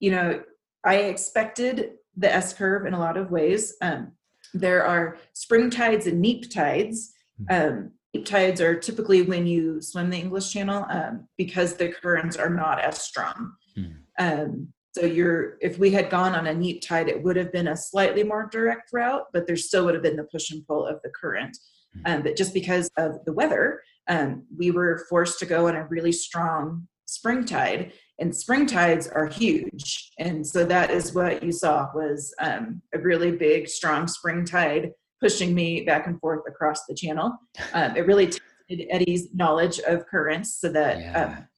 you 0.00 0.10
know, 0.10 0.42
I 0.84 0.96
expected 0.96 1.92
the 2.16 2.32
S 2.32 2.52
curve 2.52 2.86
in 2.86 2.94
a 2.94 2.98
lot 2.98 3.16
of 3.16 3.30
ways. 3.30 3.74
Um, 3.80 4.12
there 4.54 4.84
are 4.84 5.18
spring 5.32 5.70
tides 5.70 6.06
and 6.06 6.20
neap 6.20 6.52
tides. 6.52 7.12
Hmm. 7.38 7.54
Um, 7.54 7.90
neap 8.14 8.26
tides 8.26 8.60
are 8.60 8.74
typically 8.78 9.22
when 9.22 9.46
you 9.46 9.80
swim 9.80 10.10
the 10.10 10.18
English 10.18 10.52
Channel 10.52 10.86
um, 10.90 11.28
because 11.38 11.74
the 11.74 11.88
currents 11.88 12.36
are 12.36 12.50
not 12.50 12.80
as 12.80 13.00
strong. 13.02 13.52
Mm. 13.76 14.66
So 14.94 15.06
you're 15.06 15.56
if 15.62 15.78
we 15.78 15.90
had 15.90 16.10
gone 16.10 16.34
on 16.34 16.46
a 16.46 16.54
neap 16.54 16.82
tide, 16.82 17.08
it 17.08 17.22
would 17.22 17.36
have 17.36 17.50
been 17.50 17.68
a 17.68 17.76
slightly 17.76 18.22
more 18.22 18.48
direct 18.52 18.90
route, 18.92 19.24
but 19.32 19.46
there 19.46 19.56
still 19.56 19.86
would 19.86 19.94
have 19.94 20.02
been 20.02 20.16
the 20.16 20.24
push 20.24 20.50
and 20.50 20.66
pull 20.66 20.86
of 20.86 21.00
the 21.02 21.10
current. 21.10 21.56
Hmm. 21.94 22.00
Um, 22.04 22.22
but 22.22 22.36
just 22.36 22.52
because 22.52 22.90
of 22.98 23.24
the 23.24 23.32
weather, 23.32 23.80
um, 24.08 24.44
we 24.56 24.70
were 24.70 25.06
forced 25.08 25.38
to 25.38 25.46
go 25.46 25.68
on 25.68 25.76
a 25.76 25.86
really 25.86 26.12
strong 26.12 26.88
spring 27.12 27.44
tide, 27.44 27.92
and 28.18 28.34
spring 28.34 28.66
tides 28.66 29.08
are 29.08 29.26
huge. 29.26 30.12
And 30.18 30.46
so 30.46 30.64
that 30.64 30.90
is 30.90 31.14
what 31.14 31.42
you 31.42 31.52
saw 31.52 31.88
was 31.94 32.34
um, 32.40 32.82
a 32.94 32.98
really 32.98 33.32
big, 33.32 33.68
strong 33.68 34.06
spring 34.06 34.44
tide 34.44 34.90
pushing 35.20 35.54
me 35.54 35.82
back 35.82 36.06
and 36.06 36.18
forth 36.20 36.42
across 36.48 36.84
the 36.86 36.94
channel. 36.94 37.38
Um, 37.74 37.96
it 37.96 38.06
really 38.06 38.26
tested 38.26 38.86
Eddie's 38.90 39.32
knowledge 39.34 39.78
of 39.80 40.06
currents, 40.06 40.60
so 40.60 40.68
that 40.70 41.00
yeah. 41.00 41.24
Um, 41.24 41.48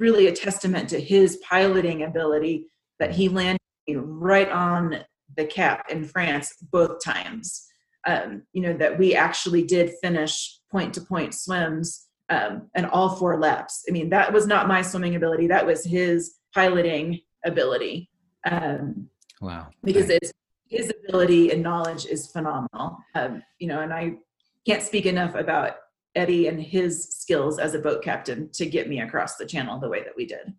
really 0.00 0.26
a 0.26 0.32
testament 0.32 0.88
to 0.88 0.98
his 0.98 1.36
piloting 1.48 2.02
ability 2.02 2.66
that 2.98 3.12
he 3.12 3.28
landed 3.28 3.60
right 3.86 4.48
on 4.48 5.04
the 5.36 5.44
cap 5.44 5.86
in 5.90 6.04
France 6.04 6.54
both 6.72 7.04
times. 7.04 7.66
Um, 8.06 8.44
you 8.54 8.62
know, 8.62 8.72
that 8.78 8.98
we 8.98 9.14
actually 9.14 9.62
did 9.62 9.92
finish 10.02 10.58
point 10.72 10.94
to 10.94 11.02
point 11.02 11.34
swims 11.34 12.06
um, 12.30 12.70
and 12.74 12.86
all 12.86 13.16
four 13.16 13.38
laps. 13.38 13.84
I 13.88 13.92
mean, 13.92 14.08
that 14.10 14.32
was 14.32 14.46
not 14.46 14.68
my 14.68 14.80
swimming 14.82 15.16
ability, 15.16 15.48
that 15.48 15.66
was 15.66 15.84
his 15.84 16.36
piloting 16.54 17.20
ability. 17.44 18.08
Um, 18.50 19.08
wow. 19.40 19.68
Because 19.82 20.08
it's 20.08 20.32
his 20.68 20.92
ability 21.04 21.50
and 21.50 21.62
knowledge 21.62 22.06
is 22.06 22.30
phenomenal. 22.30 22.98
Um, 23.14 23.42
you 23.58 23.66
know, 23.66 23.80
and 23.80 23.92
I 23.92 24.14
can't 24.66 24.82
speak 24.82 25.06
enough 25.06 25.34
about 25.34 25.76
Eddie 26.14 26.46
and 26.46 26.60
his 26.62 27.08
skills 27.08 27.58
as 27.58 27.74
a 27.74 27.78
boat 27.78 28.02
captain 28.02 28.48
to 28.52 28.66
get 28.66 28.88
me 28.88 29.00
across 29.00 29.36
the 29.36 29.46
channel 29.46 29.78
the 29.78 29.88
way 29.88 30.02
that 30.02 30.16
we 30.16 30.26
did. 30.26 30.54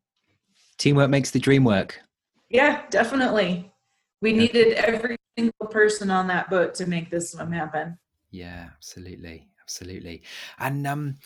Teamwork 0.77 1.09
makes 1.09 1.31
the 1.31 1.39
dream 1.39 1.63
work. 1.63 2.01
Yeah, 2.49 2.83
definitely. 2.89 3.71
We 4.21 4.31
yeah. 4.31 4.37
needed 4.37 4.73
every 4.73 5.17
single 5.37 5.67
person 5.67 6.11
on 6.11 6.27
that 6.27 6.49
boat 6.49 6.73
to 6.75 6.85
make 6.85 7.09
this 7.09 7.31
swim 7.31 7.51
happen. 7.51 7.97
Yeah, 8.31 8.69
absolutely. 8.75 9.47
Absolutely. 9.61 10.21
And 10.59 10.85
um 10.85 11.17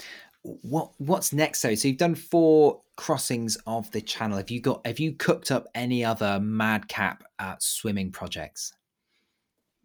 what 0.62 0.92
what's 0.98 1.34
next 1.34 1.62
though? 1.62 1.76
So 1.76 1.88
you've 1.88 1.98
done 1.98 2.16
four 2.16 2.82
crossings 2.98 3.58
of 3.66 3.90
the 3.92 4.02
channel. 4.02 4.38
Have 4.38 4.52
you 4.52 4.62
got 4.62 4.86
have 4.86 5.00
you 5.00 5.14
cooked 5.14 5.52
up 5.52 5.68
any 5.74 6.06
other 6.06 6.40
madcap 6.40 7.24
uh, 7.40 7.56
swimming 7.60 8.12
projects? 8.12 8.74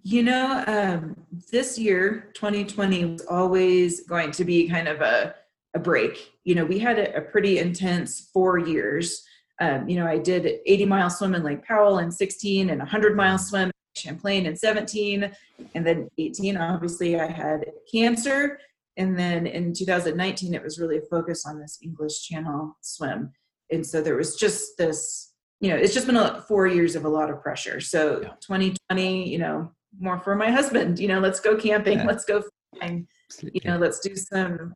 You 0.03 0.23
know, 0.23 0.65
um, 0.67 1.17
this 1.51 1.79
year, 1.79 2.31
2020, 2.35 3.05
was 3.05 3.27
always 3.27 4.07
going 4.07 4.31
to 4.33 4.45
be 4.45 4.67
kind 4.67 4.89
of 4.89 5.03
a, 5.03 5.35
a 5.75 5.79
break. 5.79 6.33
You 6.45 6.55
know, 6.55 6.65
we 6.65 6.79
had 6.79 6.99
a, 6.99 7.17
a 7.17 7.21
pretty 7.21 7.59
intense 7.59 8.31
four 8.33 8.59
years. 8.59 9.23
Um, 9.61 9.87
you 9.87 9.97
know, 9.97 10.07
I 10.07 10.17
did 10.17 10.61
80 10.65 10.87
mile 10.87 11.11
swim 11.11 11.35
in 11.35 11.43
Lake 11.43 11.63
Powell 11.63 11.99
in 11.99 12.11
16 12.11 12.71
and 12.71 12.79
100 12.79 13.15
mile 13.15 13.37
swim 13.37 13.69
in 13.69 13.73
Champlain 13.95 14.47
in 14.47 14.57
17. 14.57 15.31
And 15.75 15.87
then 15.87 16.09
18, 16.17 16.57
obviously, 16.57 17.21
I 17.21 17.31
had 17.31 17.67
cancer. 17.93 18.59
And 18.97 19.19
then 19.19 19.47
in 19.47 19.73
2019, 19.73 20.55
it 20.55 20.63
was 20.63 20.79
really 20.79 20.99
a 20.99 21.03
focus 21.03 21.47
on 21.47 21.59
this 21.59 21.79
English 21.83 22.27
Channel 22.27 22.77
swim. 22.81 23.33
And 23.71 23.87
so 23.87 24.03
there 24.03 24.17
was 24.17 24.37
just 24.37 24.77
this, 24.79 25.33
you 25.61 25.71
know, 25.71 25.77
it's 25.77 25.95
just 25.95 26.07
been 26.07 26.17
a, 26.17 26.43
four 26.49 26.67
years 26.67 26.97
of 26.97 27.05
a 27.05 27.09
lot 27.09 27.31
of 27.31 27.41
pressure. 27.41 27.81
So 27.81 28.21
yeah. 28.23 28.29
2020, 28.41 29.29
you 29.29 29.39
know, 29.39 29.73
more 29.99 30.21
for 30.21 30.35
my 30.35 30.51
husband. 30.51 30.99
You 30.99 31.09
know, 31.09 31.21
let's 31.21 31.41
go 31.41 31.57
camping, 31.57 31.99
yeah. 31.99 32.07
let's 32.07 32.25
go 32.25 32.43
flying. 32.77 33.07
You 33.41 33.61
know, 33.65 33.79
let's 33.79 34.01
do 34.01 34.17
some 34.17 34.75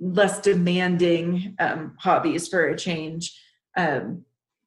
less 0.00 0.40
demanding 0.40 1.54
um, 1.58 1.96
hobbies 1.98 2.48
for 2.48 2.68
a 2.68 2.76
change. 2.76 3.38
Um, 3.76 4.24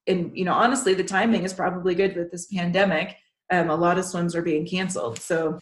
and 0.07 0.35
you 0.35 0.45
know, 0.45 0.53
honestly, 0.53 0.93
the 0.93 1.03
timing 1.03 1.43
is 1.43 1.53
probably 1.53 1.95
good 1.95 2.15
with 2.15 2.31
this 2.31 2.47
pandemic. 2.47 3.17
Um, 3.51 3.69
a 3.69 3.75
lot 3.75 3.97
of 3.97 4.05
swims 4.05 4.35
are 4.35 4.41
being 4.41 4.65
canceled, 4.65 5.19
so 5.19 5.59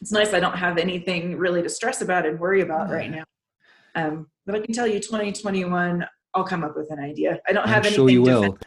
it's 0.00 0.12
nice 0.12 0.32
I 0.32 0.40
don't 0.40 0.56
have 0.56 0.78
anything 0.78 1.36
really 1.36 1.62
to 1.62 1.68
stress 1.68 2.02
about 2.02 2.26
and 2.26 2.38
worry 2.38 2.60
about 2.60 2.90
right 2.90 3.10
now. 3.10 3.24
Um, 3.94 4.28
but 4.44 4.54
I 4.54 4.60
can 4.60 4.74
tell 4.74 4.86
you, 4.86 5.00
2021, 5.00 6.06
I'll 6.34 6.44
come 6.44 6.64
up 6.64 6.76
with 6.76 6.90
an 6.90 6.98
idea. 6.98 7.40
I 7.48 7.52
don't 7.52 7.66
have 7.66 7.78
I'm 7.78 7.86
anything. 7.86 7.94
Sure, 7.94 8.10
you 8.10 8.22
will 8.22 8.58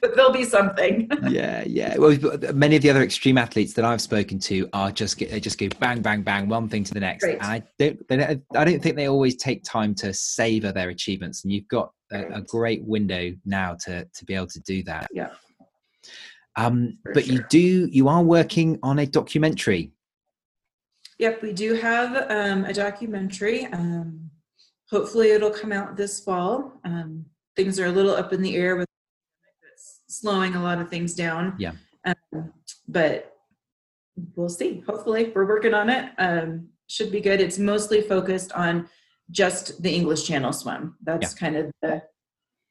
but 0.00 0.14
there'll 0.14 0.32
be 0.32 0.44
something. 0.44 1.08
yeah, 1.28 1.64
yeah. 1.66 1.96
Well, 1.96 2.16
many 2.54 2.76
of 2.76 2.82
the 2.82 2.90
other 2.90 3.02
extreme 3.02 3.38
athletes 3.38 3.72
that 3.74 3.84
I've 3.84 4.00
spoken 4.00 4.38
to 4.40 4.68
are 4.72 4.90
just 4.90 5.18
they 5.18 5.40
just 5.40 5.58
go 5.58 5.68
bang, 5.80 6.02
bang, 6.02 6.22
bang, 6.22 6.48
one 6.48 6.68
thing 6.68 6.84
to 6.84 6.94
the 6.94 7.00
next, 7.00 7.24
and 7.24 7.40
I 7.42 7.62
don't, 7.78 8.06
don't, 8.08 8.42
I 8.54 8.64
don't 8.64 8.82
think 8.82 8.96
they 8.96 9.08
always 9.08 9.36
take 9.36 9.64
time 9.64 9.94
to 9.96 10.12
savor 10.14 10.72
their 10.72 10.90
achievements. 10.90 11.44
And 11.44 11.52
you've 11.52 11.68
got 11.68 11.92
a, 12.12 12.24
a 12.34 12.40
great 12.42 12.82
window 12.84 13.32
now 13.44 13.76
to 13.84 14.04
to 14.04 14.24
be 14.24 14.34
able 14.34 14.46
to 14.48 14.60
do 14.60 14.82
that. 14.84 15.08
Yeah. 15.12 15.30
Um, 16.56 16.98
but 17.14 17.24
sure. 17.24 17.34
you 17.34 17.44
do 17.48 17.88
you 17.90 18.08
are 18.08 18.22
working 18.22 18.78
on 18.82 19.00
a 19.00 19.06
documentary. 19.06 19.92
Yep, 21.18 21.42
we 21.42 21.52
do 21.52 21.74
have 21.74 22.30
um, 22.30 22.64
a 22.64 22.72
documentary. 22.72 23.66
Um, 23.66 24.30
hopefully, 24.90 25.30
it'll 25.30 25.50
come 25.50 25.72
out 25.72 25.96
this 25.96 26.20
fall. 26.20 26.80
Um, 26.84 27.26
things 27.56 27.80
are 27.80 27.86
a 27.86 27.92
little 27.92 28.14
up 28.14 28.32
in 28.32 28.40
the 28.40 28.54
air 28.56 28.76
with 28.76 28.86
slowing 30.08 30.54
a 30.54 30.62
lot 30.62 30.80
of 30.80 30.88
things 30.88 31.14
down. 31.14 31.54
Yeah. 31.58 31.72
Um, 32.04 32.52
but 32.86 33.34
we'll 34.36 34.48
see. 34.48 34.82
Hopefully, 34.86 35.32
we're 35.34 35.46
working 35.46 35.74
on 35.74 35.90
it. 35.90 36.10
Um, 36.18 36.68
should 36.86 37.12
be 37.12 37.20
good. 37.20 37.40
It's 37.40 37.58
mostly 37.58 38.00
focused 38.00 38.52
on 38.52 38.88
just 39.30 39.82
the 39.82 39.94
English 39.94 40.24
Channel 40.24 40.52
swim. 40.52 40.96
That's 41.02 41.34
yeah. 41.34 41.38
kind 41.38 41.56
of 41.56 41.72
the. 41.82 42.02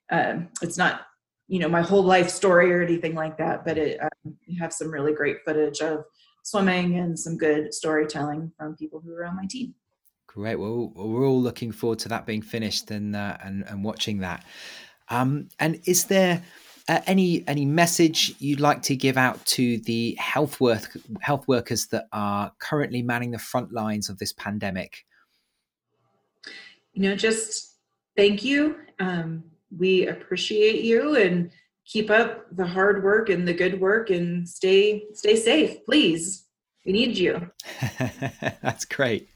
Um, 0.09 0.47
it's 0.61 0.77
not 0.77 1.01
you 1.49 1.59
know 1.59 1.69
my 1.69 1.81
whole 1.81 2.03
life 2.03 2.29
story 2.29 2.73
or 2.73 2.81
anything 2.81 3.13
like 3.13 3.37
that, 3.37 3.65
but 3.65 3.77
it 3.77 3.99
um, 4.01 4.37
you 4.45 4.59
have 4.59 4.73
some 4.73 4.89
really 4.89 5.13
great 5.13 5.43
footage 5.45 5.81
of 5.81 6.05
swimming 6.47 6.97
and 6.97 7.19
some 7.19 7.37
good 7.37 7.73
storytelling 7.73 8.49
from 8.57 8.73
people 8.77 9.01
who 9.01 9.13
are 9.13 9.25
on 9.25 9.35
my 9.35 9.45
team. 9.45 9.75
Great. 10.27 10.55
Well, 10.55 10.93
we're 10.95 11.27
all 11.27 11.41
looking 11.41 11.73
forward 11.73 11.99
to 11.99 12.09
that 12.09 12.25
being 12.25 12.41
finished 12.41 12.89
and 12.89 13.15
uh, 13.15 13.37
and 13.43 13.65
and 13.67 13.83
watching 13.83 14.19
that. 14.19 14.45
Um, 15.09 15.49
and 15.59 15.81
is 15.85 16.05
there 16.05 16.41
uh, 16.87 17.01
any 17.05 17.43
any 17.47 17.65
message 17.65 18.33
you'd 18.39 18.61
like 18.61 18.81
to 18.83 18.95
give 18.95 19.17
out 19.17 19.45
to 19.47 19.79
the 19.79 20.15
health 20.19 20.61
work 20.61 20.95
health 21.19 21.45
workers 21.49 21.87
that 21.87 22.07
are 22.13 22.51
currently 22.59 23.01
manning 23.01 23.31
the 23.31 23.39
front 23.39 23.73
lines 23.73 24.09
of 24.09 24.17
this 24.17 24.31
pandemic? 24.31 25.05
You 26.93 27.01
know, 27.01 27.15
just 27.15 27.75
thank 28.15 28.43
you. 28.43 28.77
Um, 28.99 29.43
we 29.77 30.07
appreciate 30.07 30.85
you 30.85 31.17
and 31.17 31.51
keep 31.85 32.09
up 32.09 32.45
the 32.55 32.67
hard 32.67 33.03
work 33.03 33.29
and 33.29 33.47
the 33.47 33.53
good 33.53 33.79
work 33.81 34.11
and 34.11 34.47
stay 34.47 35.05
stay 35.13 35.35
safe, 35.35 35.85
please. 35.85 36.46
We 36.87 36.93
need 36.93 37.17
you. 37.17 37.51
That's 38.61 38.85
great. 38.85 39.27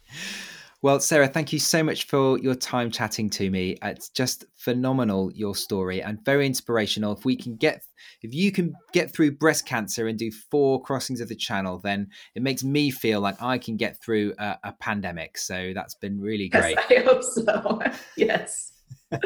Well, 0.81 1.01
Sarah, 1.01 1.27
thank 1.27 1.51
you 1.51 1.59
so 1.59 1.83
much 1.83 2.05
for 2.05 2.39
your 2.39 2.55
time 2.55 2.89
chatting 2.89 3.29
to 3.31 3.51
me. 3.51 3.77
It's 3.83 4.09
just 4.09 4.45
phenomenal 4.55 5.31
your 5.33 5.53
story 5.53 6.01
and 6.01 6.23
very 6.23 6.47
inspirational. 6.47 7.11
If 7.11 7.25
we 7.25 7.35
can 7.35 7.57
get, 7.57 7.83
if 8.23 8.33
you 8.33 8.53
can 8.53 8.73
get 8.93 9.13
through 9.13 9.33
breast 9.33 9.67
cancer 9.67 10.07
and 10.07 10.17
do 10.17 10.31
four 10.31 10.81
crossings 10.81 11.19
of 11.19 11.27
the 11.27 11.35
channel, 11.35 11.77
then 11.77 12.07
it 12.35 12.41
makes 12.41 12.63
me 12.63 12.89
feel 12.89 13.19
like 13.19 13.39
I 13.41 13.57
can 13.57 13.75
get 13.75 14.01
through 14.01 14.33
a, 14.39 14.57
a 14.63 14.71
pandemic. 14.79 15.37
So 15.37 15.73
that's 15.75 15.95
been 15.95 16.21
really 16.21 16.47
great. 16.47 16.77
Yes, 16.89 16.99
I 16.99 17.03
hope 17.03 17.21
so. 17.21 17.81
yes. 18.15 18.71
Uh, 19.11 19.19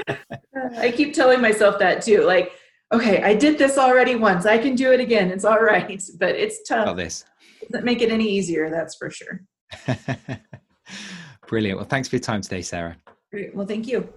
I 0.77 0.91
keep 0.91 1.13
telling 1.13 1.41
myself 1.41 1.77
that 1.77 2.01
too. 2.01 2.23
Like, 2.23 2.53
okay, 2.91 3.21
I 3.21 3.35
did 3.35 3.59
this 3.59 3.77
already 3.77 4.15
once. 4.15 4.47
I 4.47 4.57
can 4.57 4.75
do 4.75 4.91
it 4.91 4.99
again. 4.99 5.29
It's 5.29 5.45
all 5.45 5.61
right. 5.61 6.01
But 6.17 6.35
it's 6.35 6.67
tough. 6.67 6.97
This 6.97 7.23
Doesn't 7.71 7.85
make 7.85 8.01
it 8.01 8.11
any 8.11 8.29
easier, 8.29 8.69
that's 8.69 8.95
for 8.95 9.09
sure. 9.09 9.41
Brilliant. 11.47 11.77
Well, 11.77 11.87
thanks 11.87 12.07
for 12.07 12.15
your 12.15 12.21
time 12.21 12.41
today, 12.41 12.61
Sarah. 12.61 12.97
Great. 13.31 13.55
Well, 13.55 13.67
thank 13.67 13.87
you. 13.87 14.13